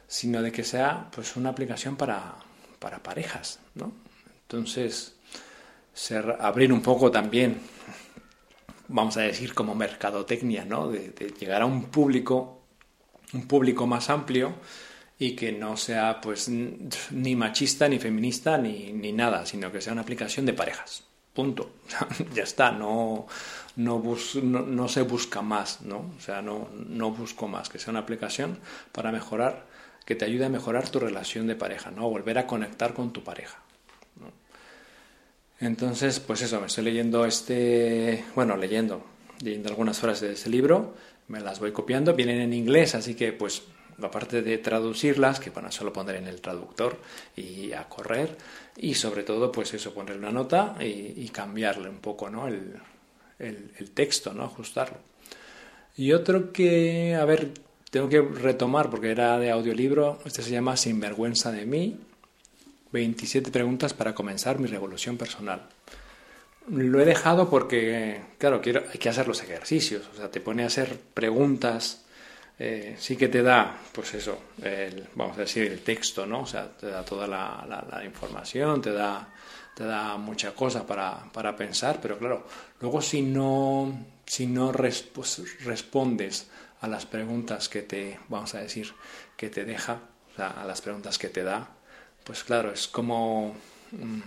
[0.09, 2.35] Sino de que sea pues una aplicación para,
[2.79, 3.93] para parejas, ¿no?
[4.43, 5.15] Entonces,
[5.93, 7.61] ser, abrir un poco también
[8.89, 10.89] vamos a decir, como mercadotecnia, ¿no?
[10.89, 12.64] De, llegar a un público,
[13.33, 14.55] un público más amplio
[15.19, 19.93] y que no sea pues ni machista, ni feminista, ni, ni nada, sino que sea
[19.93, 21.05] una aplicación de parejas.
[21.33, 21.71] Punto.
[22.35, 23.27] ya está, no,
[23.77, 24.03] no,
[24.43, 26.13] no, se busca más, ¿no?
[26.17, 28.59] O sea, no, no busco más, que sea una aplicación
[28.93, 29.67] para mejorar,
[30.05, 32.09] que te ayude a mejorar tu relación de pareja, ¿no?
[32.09, 33.59] Volver a conectar con tu pareja.
[35.61, 39.05] Entonces, pues eso, me estoy leyendo este, bueno, leyendo,
[39.41, 40.95] leyendo algunas frases de ese libro,
[41.29, 43.63] me las voy copiando, vienen en inglés, así que pues
[44.03, 46.99] aparte de traducirlas, que bueno, solo pondré en el traductor
[47.37, 48.37] y a correr,
[48.77, 52.49] y sobre todo pues eso, poner una nota y, cambiarle un poco, ¿no?
[52.49, 52.81] El,
[53.39, 54.45] el, texto, ¿no?
[54.45, 54.99] Ajustarlo.
[55.97, 57.53] Y otro que, a ver,
[57.91, 61.97] tengo que retomar porque era de audiolibro, este se llama Sinvergüenza de mí,
[62.93, 65.63] 27 preguntas para comenzar mi revolución personal.
[66.69, 70.63] Lo he dejado porque, claro, quiero, hay que hacer los ejercicios, o sea, te pone
[70.63, 72.05] a hacer preguntas,
[72.59, 76.41] eh, sí que te da, pues eso, el, vamos a decir, el texto, ¿no?
[76.41, 79.29] O sea, te da toda la, información, te da,
[79.75, 82.47] te da mucha cosa para, para, pensar, pero claro,
[82.81, 86.49] luego si no, si no pues, respondes
[86.81, 88.95] a las preguntas que te, vamos a decir,
[89.37, 90.01] que te deja,
[90.33, 91.69] o sea, a las preguntas que te da,
[92.25, 93.55] pues claro, es como,
[93.93, 94.21] mm,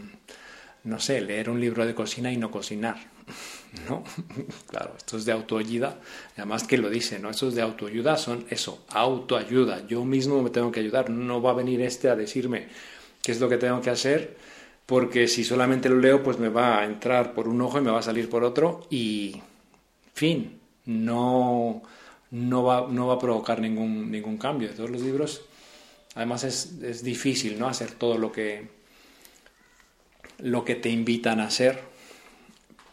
[0.88, 2.98] no sé, leer un libro de cocina y no cocinar,
[3.90, 4.04] ¿no?
[4.68, 6.00] Claro, esto es de autoayuda,
[6.36, 7.30] además que lo dice, ¿no?
[7.30, 11.56] Estos de autoayuda son eso, autoayuda, yo mismo me tengo que ayudar, no va a
[11.56, 12.68] venir este a decirme
[13.22, 14.38] qué es lo que tengo que hacer,
[14.86, 17.92] porque si solamente lo leo, pues me va a entrar por un ojo y me
[17.92, 19.42] va a salir por otro y,
[20.14, 21.84] fin, no,
[22.32, 24.70] no, va, no va a provocar ningún, ningún cambio.
[24.70, 25.42] Todos los libros
[26.18, 27.68] Además es, es difícil, ¿no?
[27.68, 28.68] Hacer todo lo que,
[30.40, 31.80] lo que te invitan a hacer.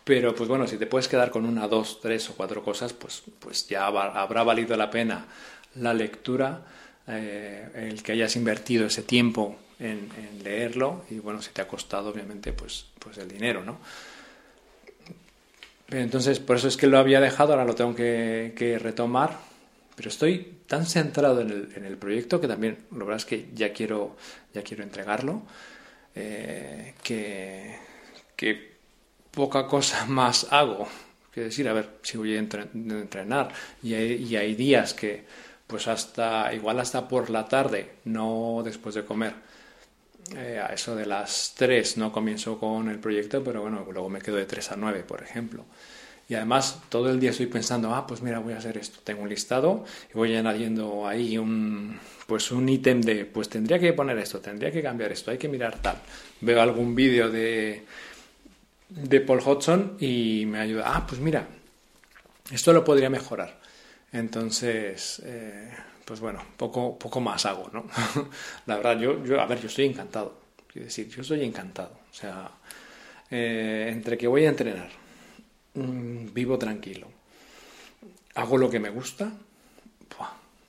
[0.05, 3.23] Pero pues bueno, si te puedes quedar con una, dos, tres o cuatro cosas, pues,
[3.39, 5.27] pues ya habrá valido la pena
[5.77, 6.63] la lectura,
[7.09, 10.09] eh, el que hayas invertido ese tiempo en,
[10.43, 13.79] leerlo y bueno, si te ha costado obviamente pues, pues el dinero, ¿no?
[15.91, 19.39] Entonces, por eso es que lo había dejado, ahora lo tengo que, que retomar
[19.97, 23.49] pero estoy tan centrado en el, en el, proyecto que también, la verdad es que
[23.55, 24.17] ya quiero,
[24.53, 25.43] ya quiero entregarlo,
[26.15, 28.75] eh, que,
[29.31, 30.89] poca cosa más hago.
[31.33, 33.49] Quiero decir, a ver, si voy a entrenar
[33.83, 35.25] y hay, y hay días que,
[35.67, 39.35] pues hasta, igual hasta por la tarde, no después de comer,
[40.37, 44.21] eh, a eso de las 3 no comienzo con el proyecto, pero bueno, luego me
[44.21, 45.65] quedo de 3 a 9, por ejemplo.
[46.29, 49.01] Y además todo el día estoy pensando, ah, pues mira, voy a hacer esto.
[49.05, 53.93] Tengo un listado y voy añadiendo ahí un, pues un ítem de, pues tendría que
[53.93, 55.99] poner esto, tendría que cambiar esto, hay que mirar tal.
[56.41, 57.85] Veo algún vídeo de,
[58.89, 61.47] de Paul Hodgson y me ayuda, ah, pues mira,
[62.51, 63.61] esto lo podría mejorar.
[64.13, 65.71] Entonces, eh,
[66.05, 67.85] pues bueno, poco, poco más hago, ¿no?
[68.67, 70.39] La verdad, yo, yo, a ver, yo estoy encantado.
[70.69, 71.99] Quiero decir, yo estoy encantado.
[72.11, 72.51] O sea,
[73.31, 74.91] eh, entre que voy a entrenar,
[75.75, 77.09] Mm, vivo tranquilo,
[78.35, 79.33] hago lo que me gusta,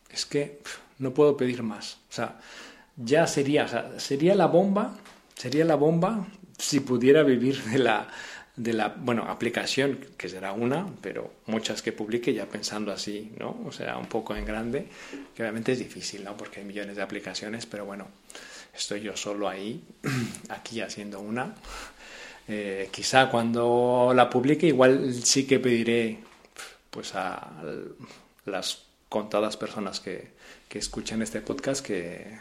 [0.10, 0.60] es que
[1.00, 1.98] no puedo pedir más.
[2.10, 2.40] O sea,
[2.96, 4.96] ya sería, sería la bomba,
[5.36, 6.26] sería la bomba
[6.58, 8.08] si pudiera vivir de la,
[8.56, 13.60] de la, bueno, aplicación, que será una, pero muchas que publique ya pensando así, ¿no?
[13.66, 14.88] O sea, un poco en grande,
[15.36, 16.38] que obviamente es difícil, ¿no?
[16.38, 18.08] Porque hay millones de aplicaciones, pero bueno,
[18.74, 19.84] estoy yo solo ahí,
[20.50, 21.56] aquí haciendo una,
[22.48, 26.20] eh, quizá cuando la publique igual sí que pediré
[26.90, 27.52] pues a
[28.46, 30.30] las contadas personas que,
[30.68, 32.40] que escuchen este podcast que,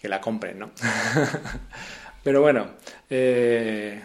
[0.00, 0.70] que la compren, ¿no?
[2.24, 2.70] Pero bueno,
[3.10, 4.02] eh,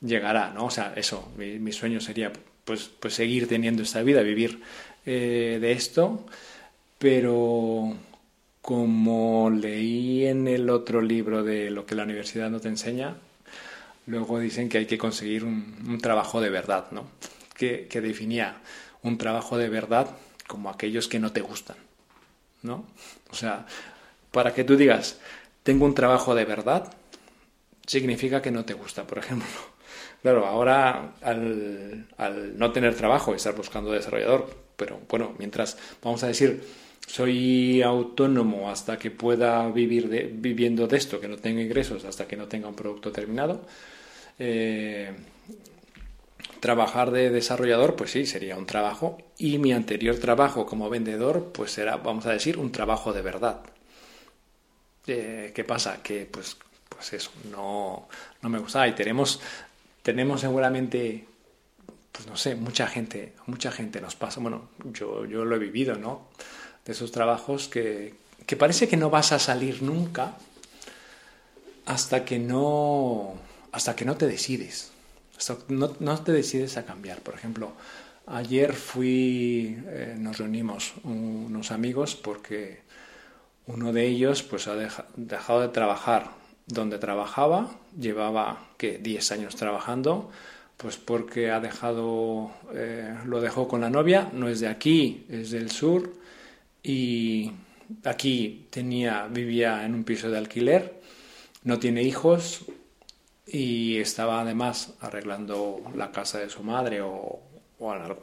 [0.00, 0.66] llegará, ¿no?
[0.66, 2.32] O sea, eso, mi, sueño sería
[2.64, 4.62] pues, pues seguir teniendo esta vida, vivir
[5.06, 6.26] eh, de esto,
[6.98, 7.96] pero
[8.62, 13.16] como leí en el otro libro de lo que la universidad no te enseña,
[14.10, 17.06] Luego dicen que hay que conseguir un, trabajo de verdad, ¿no?
[17.56, 18.56] Que, definía
[19.02, 20.16] un trabajo de verdad
[20.48, 21.76] como aquellos que no te gustan,
[22.62, 22.86] ¿no?
[23.30, 23.66] O sea,
[24.32, 25.20] para que tú digas,
[25.62, 26.92] tengo un trabajo de verdad,
[27.86, 29.48] significa que no te gusta, por ejemplo.
[30.22, 36.62] Claro, ahora al, no tener trabajo, estar buscando desarrollador, pero bueno, mientras, vamos a decir,
[37.06, 42.28] soy autónomo hasta que pueda vivir de, viviendo de esto, que no tenga ingresos, hasta
[42.28, 43.64] que no tenga un producto terminado,
[44.40, 45.12] eh,
[46.58, 49.18] trabajar de desarrollador, pues sí, sería un trabajo.
[49.38, 53.60] Y mi anterior trabajo como vendedor, pues era, vamos a decir, un trabajo de verdad.
[55.06, 56.02] Eh, ¿Qué pasa?
[56.02, 56.56] Que pues,
[56.88, 58.08] pues eso, no,
[58.42, 58.88] no me gusta.
[58.88, 59.40] Y tenemos,
[60.02, 61.26] tenemos seguramente
[62.12, 65.94] pues no sé, mucha gente, mucha gente nos pasa, bueno, yo, yo lo he vivido,
[65.94, 66.28] ¿no?
[66.84, 68.14] De esos trabajos que,
[68.46, 70.36] que parece que no vas a salir nunca
[71.86, 73.34] hasta que no,
[73.72, 74.92] hasta que no te decides,
[75.36, 77.20] hasta no, no te decides a cambiar.
[77.20, 77.72] Por ejemplo,
[78.26, 82.80] ayer fui, eh, nos reunimos unos amigos porque
[83.66, 84.74] uno de ellos pues ha
[85.16, 86.30] dejado de trabajar
[86.66, 90.30] donde trabajaba, llevaba que 10 años trabajando,
[90.76, 95.50] pues porque ha dejado, eh, lo dejó con la novia, no es de aquí, es
[95.50, 96.14] del sur,
[96.82, 97.52] y
[98.04, 101.00] aquí tenía, vivía en un piso de alquiler,
[101.64, 102.64] no tiene hijos
[103.52, 107.40] y estaba además arreglando la casa de su madre o,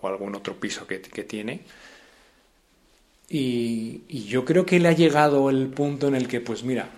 [0.04, 1.62] algún otro piso que, tiene.
[3.30, 6.90] Y, yo creo que le ha llegado el punto en el que, pues mira,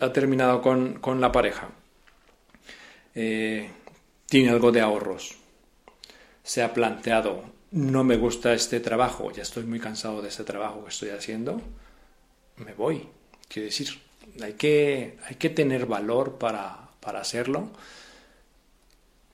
[0.00, 1.70] ha terminado con, con la pareja.
[3.14, 3.70] Eh,
[4.26, 5.36] tiene algo de ahorros,
[6.42, 10.84] se ha planteado, no me gusta este trabajo, ya estoy muy cansado de este trabajo
[10.84, 11.60] que estoy haciendo,
[12.56, 13.08] me voy.
[13.48, 13.88] Quiero decir,
[14.42, 17.70] hay que, hay que tener valor para, para hacerlo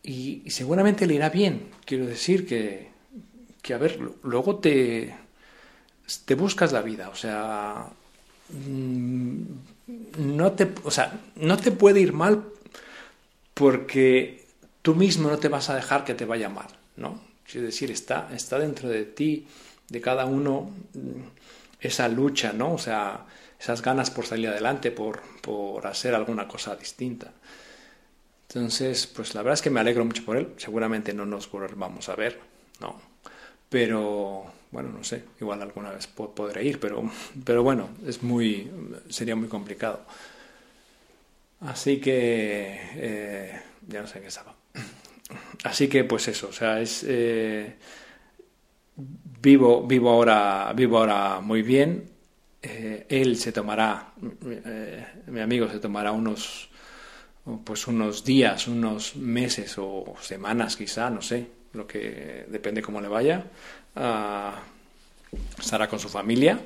[0.05, 1.71] y, seguramente le irá bien.
[1.87, 2.91] Quiero decir que,
[3.63, 5.15] que, a ver, luego te,
[6.27, 7.87] te buscas la vida, o sea,
[8.51, 9.43] mm,
[10.19, 12.45] no te, o sea, no te puede ir mal
[13.55, 14.45] porque
[14.83, 17.21] tú mismo no te vas a dejar que te vaya mal, ¿no?
[17.47, 19.47] Es decir, está, está dentro de ti,
[19.89, 20.71] de cada uno,
[21.87, 22.75] esa lucha, ¿no?
[22.75, 23.27] O sea,
[23.59, 27.33] esas ganas por salir adelante, por, por hacer alguna cosa distinta.
[28.49, 30.55] Entonces, pues la verdad es que me alegro mucho por él.
[30.57, 32.39] Seguramente no nos vamos a ver,
[32.81, 33.01] ¿no?
[33.69, 37.11] Pero, bueno, no sé, igual alguna vez podré ir, pero,
[37.45, 38.71] pero bueno, es muy,
[39.09, 40.05] sería muy complicado.
[41.61, 44.55] Así que, eh, ya no sé qué estaba.
[45.65, 47.75] Así que pues eso, o sea, es eh,
[48.97, 52.11] vivo, vivo ahora, vivo ahora muy bien.
[52.63, 54.15] Eh, él se tomará,
[54.47, 56.71] eh, mi amigo se tomará unos,
[57.63, 63.09] pues unos días, unos meses o semanas quizá, no sé, lo que depende cómo le
[63.09, 63.45] vaya.
[65.59, 66.59] estará con su familia.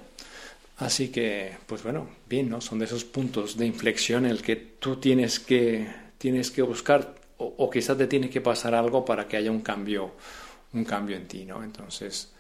[0.79, 2.61] Así que, pues bueno, bien, ¿no?
[2.61, 5.89] Son de esos puntos de inflexión en el que tú tienes que,
[6.19, 10.13] tienes que buscar o, quizás te tiene que pasar algo para que haya un cambio,
[10.73, 11.63] un cambio en ti, ¿no?
[11.63, 12.33] Entonces,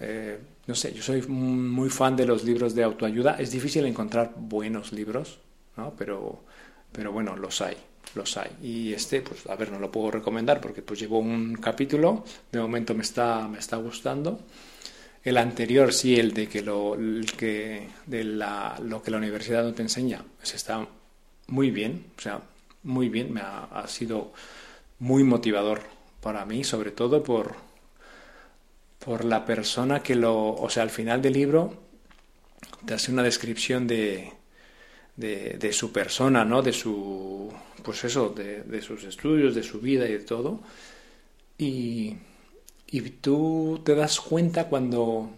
[0.00, 3.36] eh, no sé, yo soy muy fan de los libros de autoayuda.
[3.38, 5.38] Es difícil encontrar buenos libros,
[5.76, 5.94] ¿no?
[5.96, 6.44] Pero,
[6.92, 7.76] pero bueno, los hay,
[8.14, 8.50] los hay.
[8.62, 12.60] Y este, pues a ver, no lo puedo recomendar porque pues llevo un capítulo, de
[12.60, 14.40] momento me está, me está gustando.
[15.22, 16.96] El anterior, sí, el de que lo,
[17.36, 20.86] que, de la, lo que la universidad no te enseña, pues está
[21.48, 22.40] muy bien, o sea,
[22.84, 24.32] muy bien, me ha, sido
[24.98, 25.82] muy motivador
[26.22, 27.56] para mí, sobre todo por,
[29.08, 31.72] por la persona que lo, o sea, al final del libro
[32.84, 34.34] te hace una descripción de,
[35.16, 36.60] de, su persona, ¿no?
[36.60, 37.50] De su,
[37.82, 40.60] pues eso, de, sus estudios, de su vida y de todo.
[41.56, 42.16] Y,
[42.86, 45.30] y tú te das cuenta cuando,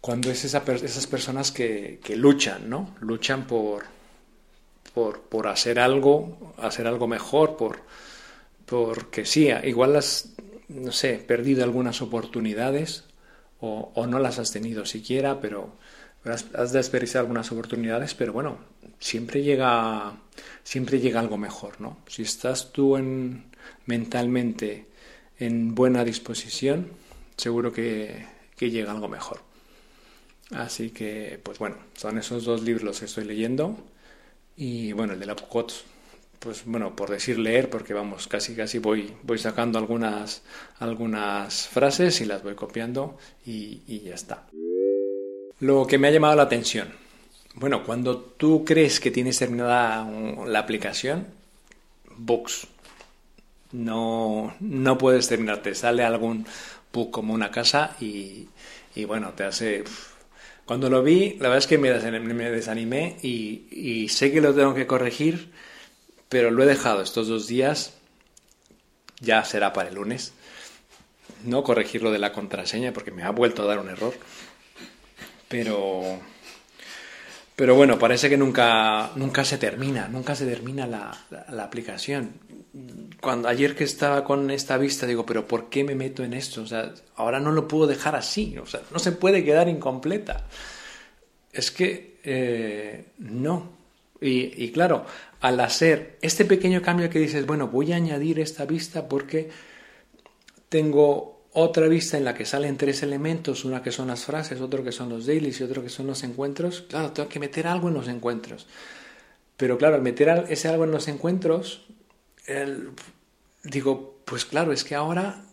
[0.00, 2.94] cuando es esa, esas personas que, que luchan, ¿no?
[3.00, 3.86] Luchan por,
[4.94, 7.80] por, por hacer algo, hacer algo mejor, por,
[8.66, 10.36] porque sí, igual has,
[10.70, 13.04] no sé, perdido algunas oportunidades
[13.60, 15.72] o, o no las has tenido siquiera, pero
[16.24, 18.58] has, has desperdiciado algunas oportunidades, pero bueno,
[18.98, 20.18] siempre llega,
[20.62, 21.98] siempre llega algo mejor, ¿no?
[22.06, 23.44] Si estás tú en,
[23.86, 24.86] mentalmente
[25.38, 26.90] en buena disposición,
[27.36, 29.40] seguro que, que llega algo mejor.
[30.50, 33.76] Así que, pues bueno, son esos dos libros que estoy leyendo.
[34.56, 35.72] Y bueno, el de la Pucot,
[36.40, 40.42] pues bueno, por decir leer, porque vamos, casi casi voy, voy sacando algunas,
[40.80, 44.48] algunas frases y las voy copiando y, y ya está.
[45.60, 46.88] Lo que me ha llamado la atención.
[47.54, 50.08] Bueno, cuando tú crees que tienes terminada
[50.46, 51.26] la aplicación,
[52.16, 52.66] Books,
[53.72, 56.46] no, no puedes terminar, te sale algún
[56.92, 58.48] bug como una casa y,
[58.94, 59.84] y bueno, te hace...
[60.64, 64.86] Cuando lo vi, la verdad es que me desanimé y, sé que lo tengo que
[64.86, 65.50] corregir,
[66.30, 67.92] pero lo he dejado estos dos días,
[69.20, 70.32] ya será para el lunes,
[71.44, 74.14] no corregirlo de la contraseña porque me ha vuelto a dar un error,
[75.48, 76.18] pero...
[77.54, 81.14] Pero bueno, parece que nunca, nunca se termina, nunca se termina la,
[81.50, 82.32] la aplicación
[83.20, 86.62] cuando ayer que estaba con esta vista digo, pero ¿por qué me meto en esto?
[86.62, 90.46] O sea, ahora no lo puedo dejar así, o sea, no se puede quedar incompleta.
[91.52, 93.79] Es que eh, no.
[94.20, 95.06] Y, claro,
[95.40, 99.48] al hacer este pequeño cambio que dices, bueno, voy a añadir esta vista porque
[100.68, 104.84] tengo otra vista en la que salen tres elementos, una que son las frases, otro
[104.84, 107.88] que son los dailies y otro que son los encuentros, claro, tengo que meter algo
[107.88, 108.66] en los encuentros.
[109.56, 111.86] Pero claro, al meter ese algo en los encuentros,
[113.64, 115.44] digo, pues claro, es que ahora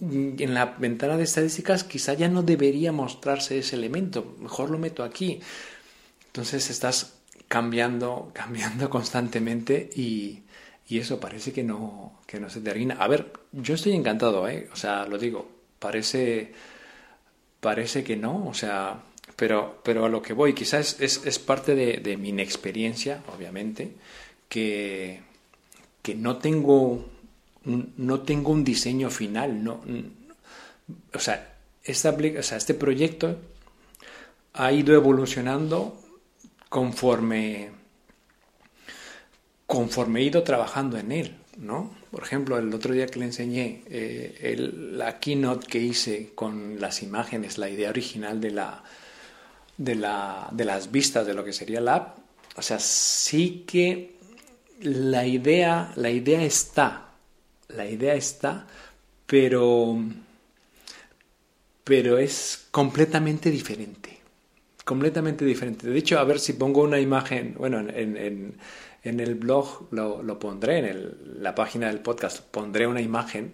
[0.00, 5.02] en la ventana de estadísticas quizá ya no debería mostrarse ese elemento, mejor lo meto
[5.02, 5.40] aquí.
[6.26, 7.13] Entonces estás
[7.54, 10.42] cambiando, cambiando constantemente y,
[10.88, 12.96] y eso parece que no, que no se termina.
[12.96, 14.68] A ver, yo estoy encantado, ¿eh?
[14.72, 15.48] O sea, lo digo,
[15.78, 16.52] parece,
[17.60, 19.00] parece que no, o sea,
[19.36, 23.92] pero, pero a lo que voy, quizás es, es, parte de, de, mi inexperiencia, obviamente,
[24.48, 25.20] que,
[26.02, 27.06] que no tengo,
[27.64, 29.80] no tengo un diseño final, no,
[31.14, 33.38] o sea, esta, o sea, este proyecto
[34.54, 36.03] ha ido evolucionando
[36.68, 37.70] conforme
[39.66, 41.94] conforme he ido trabajando en él, ¿no?
[42.10, 44.56] Por ejemplo, el otro día que le enseñé eh,
[44.92, 48.84] la keynote que hice con las imágenes, la idea original de, la,
[49.76, 52.18] de, la, de las vistas de lo que sería la app,
[52.56, 54.14] o sea, sí que
[54.80, 57.08] la idea, la idea está,
[57.68, 58.66] la idea está,
[59.26, 59.98] pero,
[61.82, 64.13] pero es completamente diferente,
[64.84, 65.88] completamente diferente.
[65.88, 68.58] De hecho, a ver si pongo una imagen, bueno, en
[69.04, 73.52] en el blog lo, pondré, en la página del podcast pondré una imagen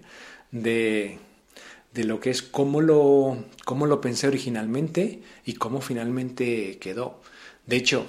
[0.52, 1.18] de,
[1.92, 7.20] de lo que es cómo lo, cómo lo pensé originalmente y cómo finalmente quedó.
[7.66, 8.06] De hecho,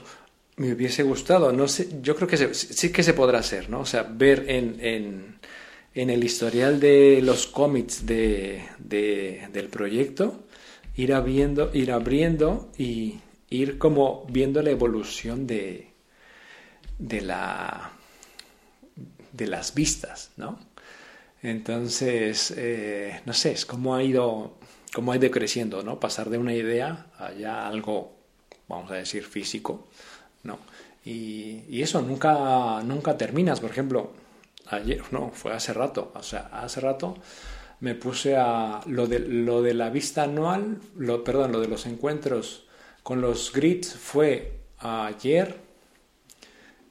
[0.58, 3.80] me hubiese gustado, no sé, yo creo que sí que se podrá hacer, ¿no?
[3.82, 5.40] O sea, ver en, en,
[5.96, 10.44] en el historial de los cómics de, de, del proyecto,
[11.02, 15.92] ir abriendo, ir abriendo y ir como viendo la evolución de,
[17.00, 17.92] de, la,
[19.34, 20.60] de las vistas, ¿no?
[21.42, 24.58] Entonces, eh, no sé, es como ha ido,
[24.94, 26.00] cómo ha ido creciendo, ¿no?
[26.00, 28.16] Pasar de una idea a ya algo,
[28.68, 29.88] vamos a decir, físico,
[30.44, 30.60] ¿no?
[31.04, 33.60] Y, y, eso nunca, nunca terminas.
[33.60, 34.12] Por ejemplo,
[34.68, 37.18] ayer, no, fue hace rato, o sea, hace rato
[37.82, 41.86] me puse a lo de, lo de la vista anual, lo, perdón, lo de los
[41.86, 42.66] encuentros
[43.04, 45.58] con los grids fue ayer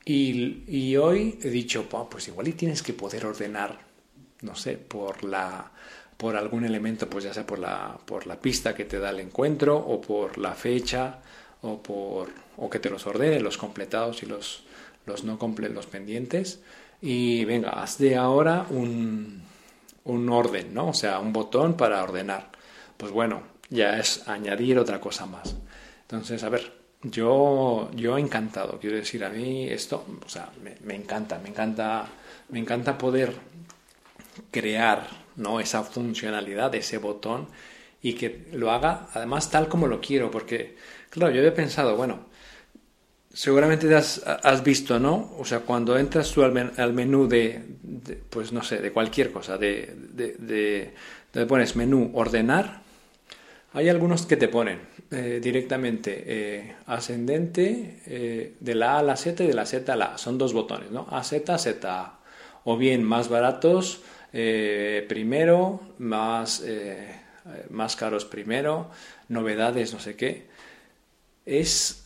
[0.05, 3.79] y, hoy he dicho, pues igual y tienes que poder ordenar,
[4.43, 5.71] no sé, por la
[6.17, 9.21] por algún elemento, pues ya sea por la, por la pista que te da el
[9.21, 11.21] encuentro, o por la fecha,
[11.63, 12.29] o por
[12.59, 14.65] o que te los ordene, los completados y los,
[15.07, 16.61] los no completos, los pendientes.
[17.01, 19.43] Y venga, haz de ahora un,
[20.11, 20.89] un orden, ¿no?
[20.89, 22.51] O sea, un botón para ordenar.
[22.97, 25.57] Pues bueno, ya es añadir otra cosa más.
[26.03, 30.51] Entonces, a ver, yo, yo encantado, quiero decir, a mí esto, o sea,
[30.83, 32.07] me, encanta, me encanta,
[32.51, 33.33] me encanta poder
[34.51, 35.07] crear,
[35.37, 35.61] ¿no?
[35.61, 37.49] Esa funcionalidad, ese botón
[38.03, 40.77] y que lo haga además tal como lo quiero, porque,
[41.11, 42.30] claro, yo he pensado, bueno,
[43.33, 45.35] seguramente te has, visto, ¿no?
[45.39, 47.63] O sea, cuando entras tú al, menú de,
[48.29, 50.95] pues no sé, de cualquier cosa, de, de, de,
[51.33, 52.81] de pones menú ordenar,
[53.73, 54.81] hay algunos que te ponen
[55.13, 59.93] eh, directamente eh, ascendente eh, de la A a la Z y de la Z
[59.93, 60.19] a la A.
[60.19, 61.07] Son dos botones, ¿no?
[61.11, 62.19] A, Z, A.
[62.65, 64.03] O bien más baratos
[65.09, 66.63] primero, más,
[67.71, 68.91] más caros primero,
[69.29, 70.47] novedades, no sé qué.
[71.47, 72.05] Es,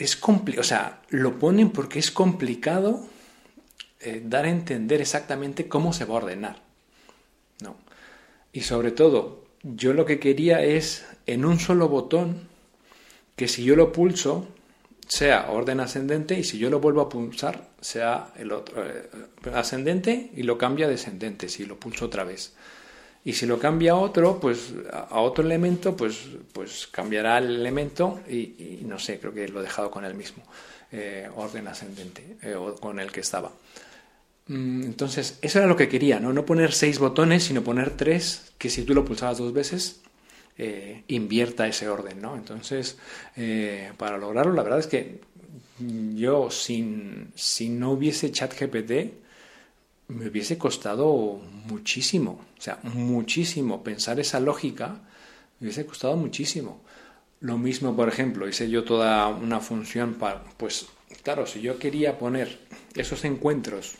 [0.00, 3.06] es complicado, o sea, lo ponen porque es complicado
[4.24, 6.62] dar a entender exactamente cómo se va a ordenar.
[7.62, 7.76] ¿no?
[8.52, 12.48] Y sobre todo, yo lo que quería es en un solo botón
[13.36, 14.48] que si yo lo pulso
[15.06, 19.08] sea orden ascendente y si yo lo vuelvo a pulsar sea el otro eh,
[19.52, 22.54] ascendente y lo cambia descendente si lo pulso otra vez.
[23.24, 28.20] Y si lo cambia a otro, pues a otro elemento, pues, pues cambiará el elemento
[28.28, 30.42] y, no sé, creo que lo he dejado con el mismo
[30.90, 33.52] eh, orden ascendente eh, o con el que estaba.
[34.46, 36.32] Mm, entonces, eso era lo que quería, ¿no?
[36.32, 40.00] No poner seis botones, sino poner tres, que si tú lo pulsabas dos veces,
[40.56, 42.36] eh, invierta ese orden, ¿no?
[42.36, 42.96] Entonces,
[43.98, 45.20] para lograrlo, la verdad es que
[46.14, 48.92] yo, sin, si no hubiese ChatGPT,
[50.10, 53.82] me hubiese costado muchísimo, o sea, muchísimo.
[53.82, 55.00] Pensar esa lógica
[55.58, 56.82] me hubiese costado muchísimo.
[57.40, 60.86] Lo mismo, por ejemplo, hice yo toda una función para, pues,
[61.22, 62.58] claro, si yo quería poner
[62.94, 63.94] esos encuentros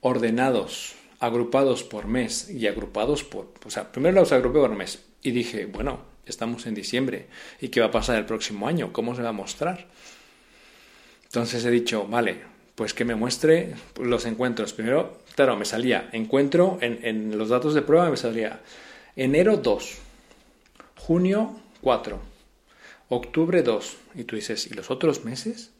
[0.00, 3.54] ordenados, agrupados por mes y agrupados por...
[3.64, 7.28] O sea, primero los agrupé por mes y dije, bueno, estamos en diciembre
[7.60, 9.86] y qué va a pasar el próximo año, cómo se va a mostrar.
[11.24, 12.51] Entonces he dicho, vale,
[12.82, 14.72] pues que me muestre los encuentros.
[14.72, 18.58] Primero, claro, me salía encuentro en, los datos de prueba, me salía
[19.14, 19.98] enero 2,
[20.96, 22.18] junio 4,
[23.08, 23.96] octubre 2.
[24.16, 25.70] Y tú dices, ¿y los otros meses?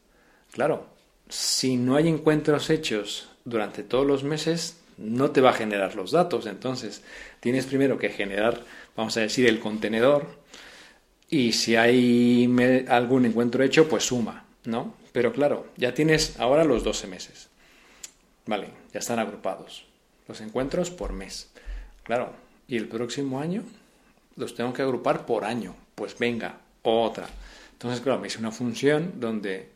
[0.53, 0.87] Claro,
[1.29, 6.13] si no hay encuentros hechos durante todos los meses, no te va a generar los
[6.13, 6.47] datos.
[6.47, 7.03] Entonces,
[7.41, 8.61] tienes primero que generar,
[8.95, 10.29] vamos a decir, el contenedor.
[11.29, 12.49] Y si hay
[12.89, 15.02] algún encuentro hecho, pues suma, ¿no?
[15.13, 17.49] Pero claro, ya tienes ahora los 12 meses.
[18.47, 19.85] Vale, ya están agrupados.
[20.27, 21.51] Los encuentros por mes.
[22.03, 22.33] Claro,
[22.67, 23.63] y el próximo año
[24.37, 25.75] los tengo que agrupar por año.
[25.95, 27.29] Pues venga, otra.
[27.73, 29.71] Entonces, claro, me hice una función donde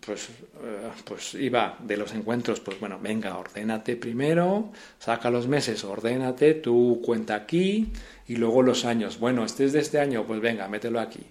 [0.00, 5.84] pues, eh, pues iba de los encuentros, pues bueno, venga, ordénate primero, saca los meses,
[5.84, 7.92] ordénate, tú cuenta aquí
[8.26, 9.18] y luego los años.
[9.18, 11.24] Bueno, este es de este año, pues venga, mételo aquí.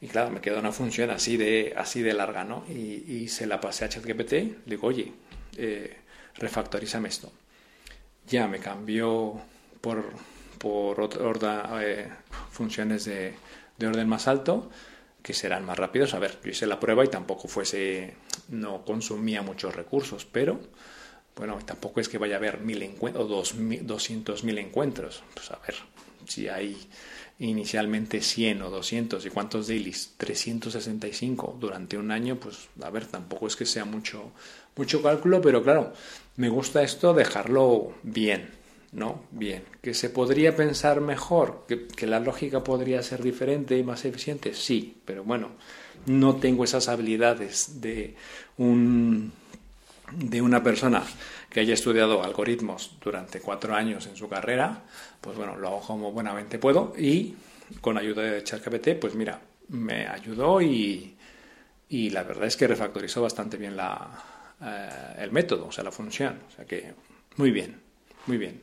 [0.00, 2.64] Y claro, me quedó una función así de, así de larga, ¿no?
[2.68, 5.12] Y, se la pasé a ChatGPT, le digo, oye,
[5.56, 5.96] eh,
[6.34, 7.32] refactorízame esto.
[8.26, 9.40] Ya me cambió
[9.80, 10.04] por,
[10.58, 11.08] por
[11.80, 12.08] eh,
[12.50, 13.34] funciones de,
[13.78, 14.70] de orden más alto
[15.22, 16.14] que serán más rápidos.
[16.14, 18.14] A ver, yo hice la prueba y tampoco fuese,
[18.48, 20.60] no consumía muchos recursos, pero
[21.36, 25.22] bueno, tampoco es que vaya a haber mil encuentros dos, doscientos mil encuentros.
[25.34, 25.74] Pues a ver,
[26.26, 26.76] si hay
[27.38, 33.46] inicialmente 100 o 200 y cuántos dailies, 365 durante un año, pues a ver, tampoco
[33.46, 34.32] es que sea mucho,
[34.74, 35.92] mucho cálculo, pero claro,
[36.36, 38.48] me gusta esto dejarlo bien,
[38.92, 39.24] ¿no?
[39.30, 44.54] Bien, que se podría pensar mejor, que, la lógica podría ser diferente y más eficiente,
[44.54, 45.50] sí, pero bueno,
[46.06, 48.14] no tengo esas habilidades de
[48.56, 49.32] un
[50.12, 51.02] de una persona
[51.50, 54.84] que haya estudiado algoritmos durante cuatro años en su carrera,
[55.20, 57.34] pues bueno, lo hago como buenamente puedo y
[57.80, 61.16] con ayuda de ChatGPT, pues mira, me ayudó y,
[61.88, 64.08] y la verdad es que refactorizó bastante bien la,
[64.60, 64.88] eh,
[65.18, 66.40] el método, o sea, la función.
[66.48, 66.94] O sea que
[67.36, 67.80] muy bien,
[68.26, 68.60] muy bien.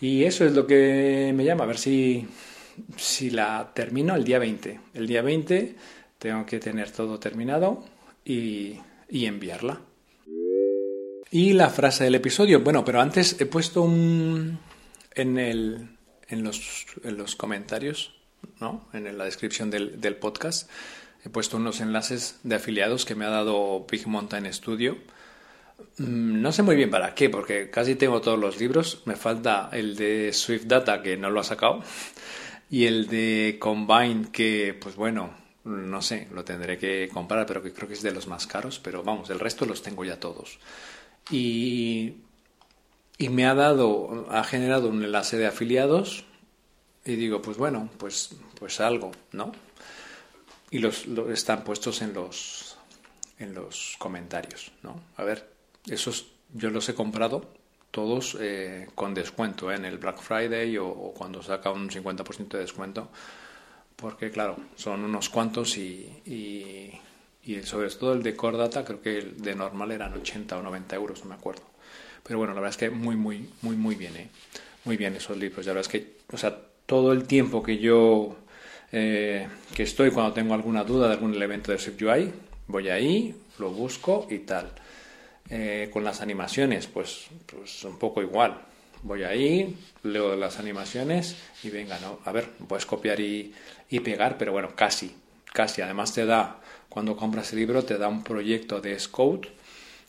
[0.00, 2.26] Y eso es lo que me llama, a ver si,
[2.96, 4.80] si la termino el día 20.
[4.94, 5.76] El día 20
[6.18, 7.84] tengo que tener todo terminado
[8.24, 8.78] y,
[9.10, 9.80] y enviarla.
[11.30, 14.58] Y la frase del episodio, bueno, pero antes he puesto un
[15.14, 15.96] en el
[16.28, 18.14] en los, en los comentarios,
[18.60, 18.88] ¿no?
[18.92, 20.70] En la descripción del, del podcast
[21.24, 24.96] he puesto unos enlaces de afiliados que me ha dado Big Mountain Studio
[25.98, 29.02] Mm, no sé muy bien para qué, porque casi tengo todos los libros.
[29.04, 31.82] Me falta el de Swift Data, que no lo ha sacado,
[32.70, 35.34] y el de Combine, que, pues bueno,
[35.64, 38.78] no sé, lo tendré que comprar, pero que creo que es de los más caros.
[38.78, 40.58] Pero vamos, el resto los tengo ya todos.
[41.30, 42.14] Y,
[43.18, 46.24] y me ha dado, ha generado un enlace de afiliados,
[47.04, 49.52] y digo, pues bueno, pues, pues algo, ¿no?
[50.70, 52.76] Y los, están puestos en los,
[53.38, 55.00] en los comentarios, ¿no?
[55.16, 55.50] A ver,
[55.86, 57.52] esos yo los he comprado
[57.90, 59.76] todos eh, con descuento ¿eh?
[59.76, 63.10] en el Black Friday o, cuando saca un 50% de descuento.
[64.00, 69.18] Porque claro, son unos cuantos y, y, sobre todo el de Core Data creo que
[69.18, 71.62] el de normal eran 80 o 90 euros, no me acuerdo.
[72.22, 74.28] Pero bueno, la verdad es que muy, muy, muy, muy bien, ¿eh?
[74.84, 75.66] Muy bien esos libros.
[75.66, 78.36] La verdad es que, o sea, todo el tiempo que yo
[78.90, 82.32] que estoy cuando tengo alguna duda de algún elemento de SwiftUI,
[82.66, 84.72] voy ahí, lo busco y tal.
[85.48, 88.60] Eh, con las animaciones, pues, pues un poco igual.
[89.02, 92.18] Voy ahí, leo las animaciones y venga, ¿no?
[92.24, 93.54] A ver, puedes copiar y,
[94.04, 95.14] pegar, pero bueno, casi,
[95.52, 95.80] casi.
[95.80, 99.46] Además te da, cuando compras el libro, te da un proyecto de Scout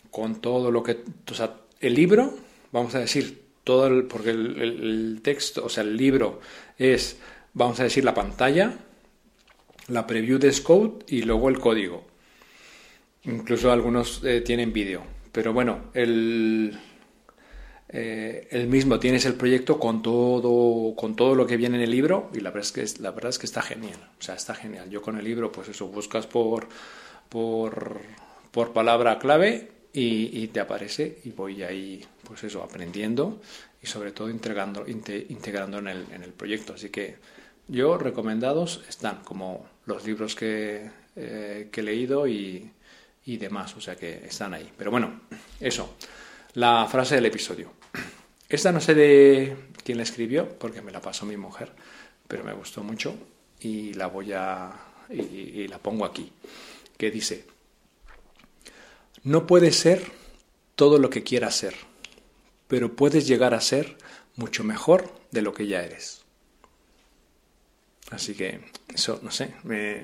[0.09, 1.03] con todo lo que...
[1.29, 2.37] O sea, el libro,
[2.71, 4.03] vamos a decir, todo el...
[4.03, 6.41] Porque el, texto, o sea, el libro
[6.77, 7.17] es,
[7.53, 8.77] vamos a decir, la pantalla,
[9.87, 12.05] la preview de Scout y luego el código.
[13.23, 15.03] Incluso algunos eh, tienen vídeo.
[15.31, 16.77] Pero bueno, el,
[17.93, 21.91] eh, el mismo tienes el proyecto con todo, con todo lo que viene en el
[21.91, 23.99] libro y la verdad, es que, la verdad es que está genial.
[24.17, 24.89] O sea, está genial.
[24.89, 26.69] Yo con el libro, pues eso, buscas por,
[27.27, 27.99] por,
[28.51, 33.41] por palabra clave y, te aparece y voy ahí, pues eso, aprendiendo
[33.81, 36.73] y sobre todo integrando, integrando en, el, en el proyecto.
[36.73, 37.17] Así que
[37.67, 42.71] yo recomendados están como los libros que, eh, que he leído y,
[43.25, 44.71] y demás, o sea que están ahí.
[44.77, 45.23] Pero bueno,
[45.59, 45.95] eso,
[46.53, 47.80] la frase del episodio.
[48.51, 51.71] Esta no sé de quién la escribió, porque me la pasó mi mujer,
[52.27, 53.15] pero me gustó mucho
[53.61, 54.73] y la voy a...
[55.09, 56.33] y, la pongo aquí,
[56.97, 57.45] que dice,
[59.23, 60.03] no puedes ser
[60.75, 61.75] todo lo que quieras ser,
[62.67, 63.95] pero puedes llegar a ser
[64.35, 66.23] mucho mejor de lo que ya eres.
[68.09, 68.59] Así que
[68.93, 70.03] eso, no sé, me,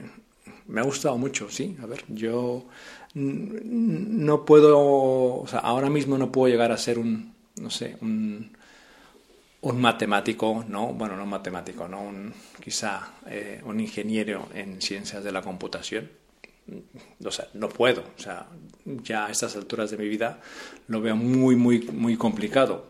[0.68, 1.76] me ha gustado mucho, sí.
[1.84, 2.66] A ver, yo
[3.14, 8.52] no puedo, o sea, ahora mismo no puedo llegar a ser un, no sé, un,
[9.62, 10.94] un matemático, ¿no?
[10.94, 12.02] Bueno, no matemático, ¿no?
[12.02, 12.34] Un,
[12.64, 16.10] quizá eh, un ingeniero en ciencias de la computación.
[17.24, 18.04] O sea, no puedo.
[18.18, 18.48] O sea,
[18.86, 20.40] ya a estas alturas de mi vida
[20.88, 22.86] lo veo muy, muy, muy complicado,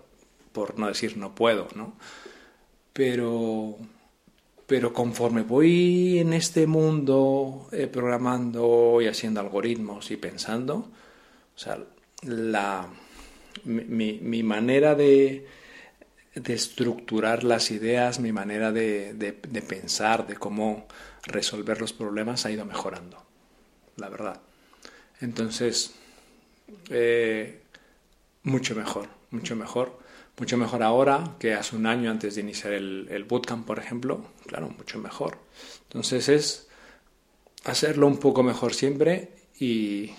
[0.51, 1.93] por no decir no puedo, ¿no?
[2.91, 3.77] Pero,
[4.65, 10.89] pero conforme voy en este mundo eh, programando y haciendo algoritmos y pensando,
[11.55, 11.77] o sea,
[12.23, 12.87] la,
[13.65, 15.45] mi, manera de,
[16.35, 19.35] de estructurar las ideas, mi manera de,
[19.67, 20.87] pensar, de cómo
[21.23, 23.23] resolver los problemas ha ido mejorando,
[23.97, 24.41] la verdad.
[25.21, 25.93] Entonces,
[26.89, 27.61] eh,
[28.43, 29.99] mucho mejor, mucho mejor,
[30.37, 34.25] mucho mejor ahora que hace un año antes de iniciar el, el bootcamp, por ejemplo,
[34.45, 35.39] claro, mucho mejor.
[35.83, 36.67] Entonces es
[37.65, 40.11] hacerlo un poco mejor siempre y,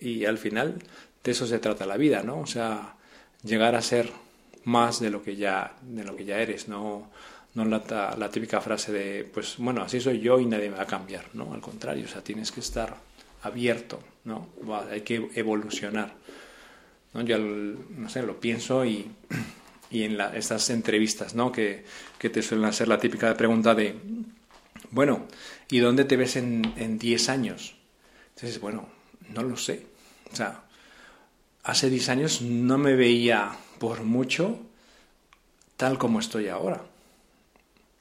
[0.00, 0.78] y al final
[1.26, 2.38] de eso se trata la vida, ¿no?
[2.38, 2.94] O sea,
[3.42, 4.12] llegar a ser
[4.62, 7.10] más de lo que ya, de lo que ya eres, no,
[7.54, 10.86] no la, típica frase de, pues bueno, así soy yo y nadie me va a
[10.86, 11.52] cambiar, ¿no?
[11.52, 12.96] Al contrario, o sea, tienes que estar
[13.42, 14.50] abierto, ¿no?
[14.88, 16.14] Hay que evolucionar.
[17.12, 17.22] ¿no?
[17.22, 19.10] Yo, no sé, lo pienso y,
[19.90, 21.50] y en la, estas entrevistas, ¿no?
[21.50, 21.84] Que,
[22.20, 23.96] que, te suelen hacer la típica pregunta de,
[24.92, 25.26] bueno,
[25.70, 27.74] ¿y dónde te ves en 10 años?
[28.36, 28.88] Entonces, bueno,
[29.34, 29.86] no lo sé.
[30.32, 30.65] O sea,
[31.66, 34.60] hace 10 años no me veía por mucho
[35.76, 36.80] tal como estoy ahora.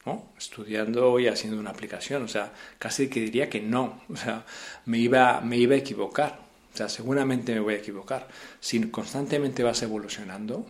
[0.05, 0.29] ¿no?
[0.37, 2.23] Estudiando y haciendo una aplicación.
[2.23, 4.03] O sea, casi que diría que no.
[4.09, 4.45] O sea,
[4.85, 6.39] me iba, me iba a equivocar.
[6.73, 8.27] O sea, seguramente me voy a equivocar.
[8.59, 10.67] Si constantemente vas evolucionando,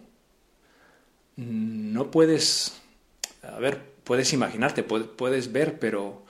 [1.36, 2.80] no puedes,
[3.44, 6.24] a ver, puedes imaginarte, puedes ver, pero,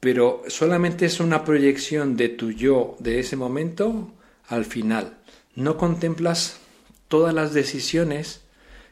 [0.00, 4.12] pero solamente es una proyección de tu yo de ese momento
[4.48, 5.18] al final.
[5.56, 6.58] No contemplas
[7.08, 8.40] todas las decisiones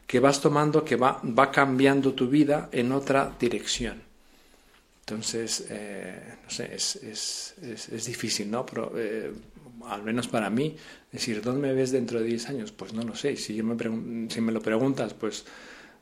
[0.07, 4.01] que vas tomando que va, va cambiando tu vida en otra dirección.
[5.01, 7.55] Entonces, eh, no sé, es, es,
[7.91, 8.65] es, difícil, ¿no?
[8.65, 9.33] Pero, eh,
[9.85, 10.77] al menos para mí,
[11.11, 12.71] decir, ¿dónde me ves dentro de 10 años?
[12.71, 13.35] Pues no lo sé.
[13.35, 13.75] Si, yo me,
[14.29, 15.45] si me lo preguntas, pues,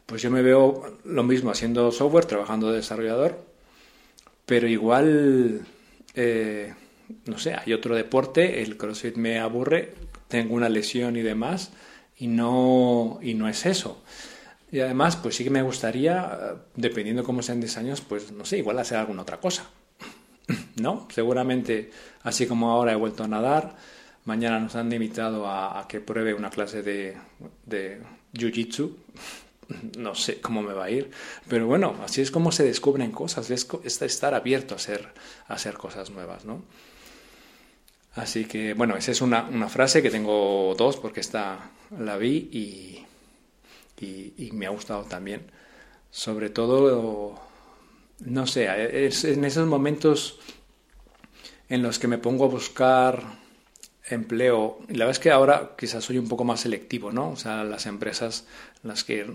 [0.05, 3.43] pues yo me veo lo mismo haciendo software, trabajando de desarrollador,
[4.45, 5.61] pero igual,
[6.13, 6.73] eh,
[7.25, 9.93] no sé, hay otro deporte, el CrossFit me aburre,
[10.31, 11.71] tengo una lesión y demás,
[12.17, 14.01] y no, y no es eso.
[14.71, 18.57] Y además, pues sí que me gustaría, dependiendo cómo sean 10 años, pues no sé,
[18.57, 19.69] igual hacer alguna otra cosa.
[20.77, 21.07] ¿No?
[21.13, 21.91] Seguramente,
[22.23, 23.75] así como ahora he vuelto a nadar,
[24.25, 27.17] mañana nos han invitado a, que pruebe una clase de,
[27.65, 28.01] de
[28.33, 28.95] Jiu-Jitsu.
[29.97, 31.11] No sé cómo me va a ir,
[31.47, 33.65] pero bueno, así es como se descubren cosas, es,
[34.01, 35.07] estar abierto a hacer,
[35.47, 36.61] a hacer cosas nuevas, ¿no?
[38.15, 42.49] Así que, bueno, esa es una, una frase que tengo dos porque está la vi
[42.51, 43.05] y,
[44.05, 45.43] y, me ha gustado también.
[46.09, 47.39] Sobre todo,
[48.19, 50.39] no sé, es en esos momentos
[51.69, 53.39] en los que me pongo a buscar
[54.09, 57.29] empleo, y la verdad es que ahora quizás soy un poco más selectivo, ¿no?
[57.29, 58.45] O sea, las empresas
[58.83, 59.25] las que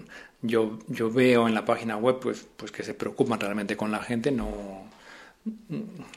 [0.42, 4.02] yo, yo veo en la página web, pues, pues que se preocupan realmente con la
[4.02, 4.84] gente, no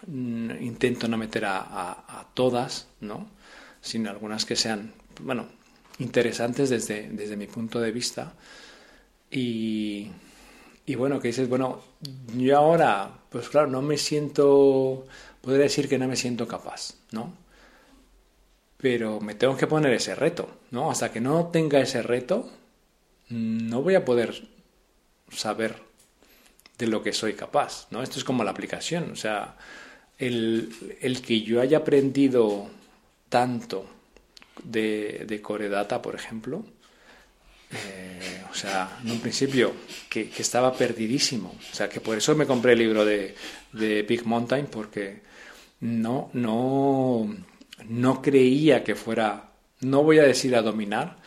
[0.07, 3.27] intento no meter a todas, ¿no?
[3.81, 5.47] Sino algunas que sean, bueno,
[5.99, 8.33] interesantes desde, desde mi punto de vista.
[9.29, 10.07] Y,
[10.85, 11.81] y bueno, que dices, bueno,
[12.35, 15.05] yo ahora, pues claro, no me siento,
[15.41, 17.33] podría decir que no me siento capaz, ¿no?
[18.77, 20.89] Pero me tengo que poner ese reto, ¿no?
[20.89, 22.49] Hasta que no tenga ese reto,
[23.29, 24.47] no voy a poder
[25.29, 25.88] saber
[26.79, 28.01] de lo que soy capaz, ¿no?
[28.01, 29.57] Esto es como la aplicación, o sea,
[30.17, 32.69] el, el que yo haya aprendido
[33.27, 33.85] tanto
[34.63, 36.65] de, de Core Data, por ejemplo.
[37.71, 39.73] Eh, o sea, en un principio
[40.09, 41.53] que, estaba perdidísimo.
[41.71, 43.35] O sea, que por eso me compré el libro de,
[43.73, 45.21] de Big Mountain, porque
[45.81, 47.35] no, no,
[47.87, 49.51] no creía que fuera,
[49.81, 51.17] no voy a decir a dominar,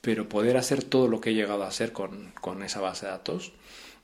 [0.00, 3.12] pero poder hacer todo lo que he llegado a hacer con, con esa base de
[3.12, 3.52] datos,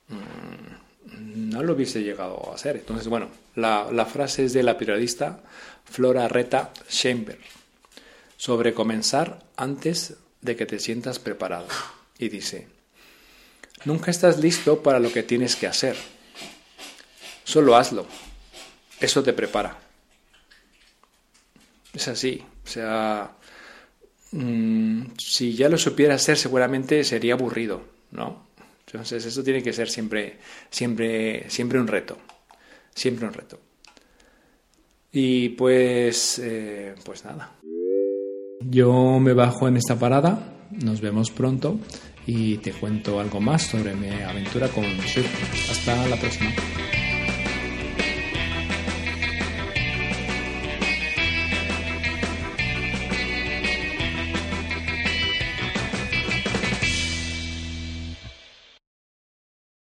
[0.08, 2.76] no lo hubiese llegado a hacer.
[2.76, 5.40] Entonces, bueno, la, frase es de la periodista
[5.84, 7.38] Flora Reta Chamber
[8.36, 11.66] sobre comenzar antes de que te sientas preparado.
[12.18, 12.68] Y dice,
[13.84, 15.96] nunca estás listo para lo que tienes que hacer.
[17.44, 18.06] Solo hazlo.
[19.00, 19.78] Eso te prepara.
[21.92, 22.44] Es así.
[22.64, 23.32] O sea,
[24.32, 28.43] mm, si ya lo supiera hacer, seguramente sería aburrido, ¿no?
[28.94, 30.36] Entonces, eso tiene que ser siempre,
[30.70, 32.16] siempre, siempre un reto.
[32.94, 33.58] Siempre un reto.
[35.10, 37.56] Y pues, eh, pues nada.
[38.60, 41.80] Yo me bajo en esta parada, nos vemos pronto
[42.24, 45.70] y te cuento algo más sobre mi aventura con Swift.
[45.72, 46.54] Hasta la próxima.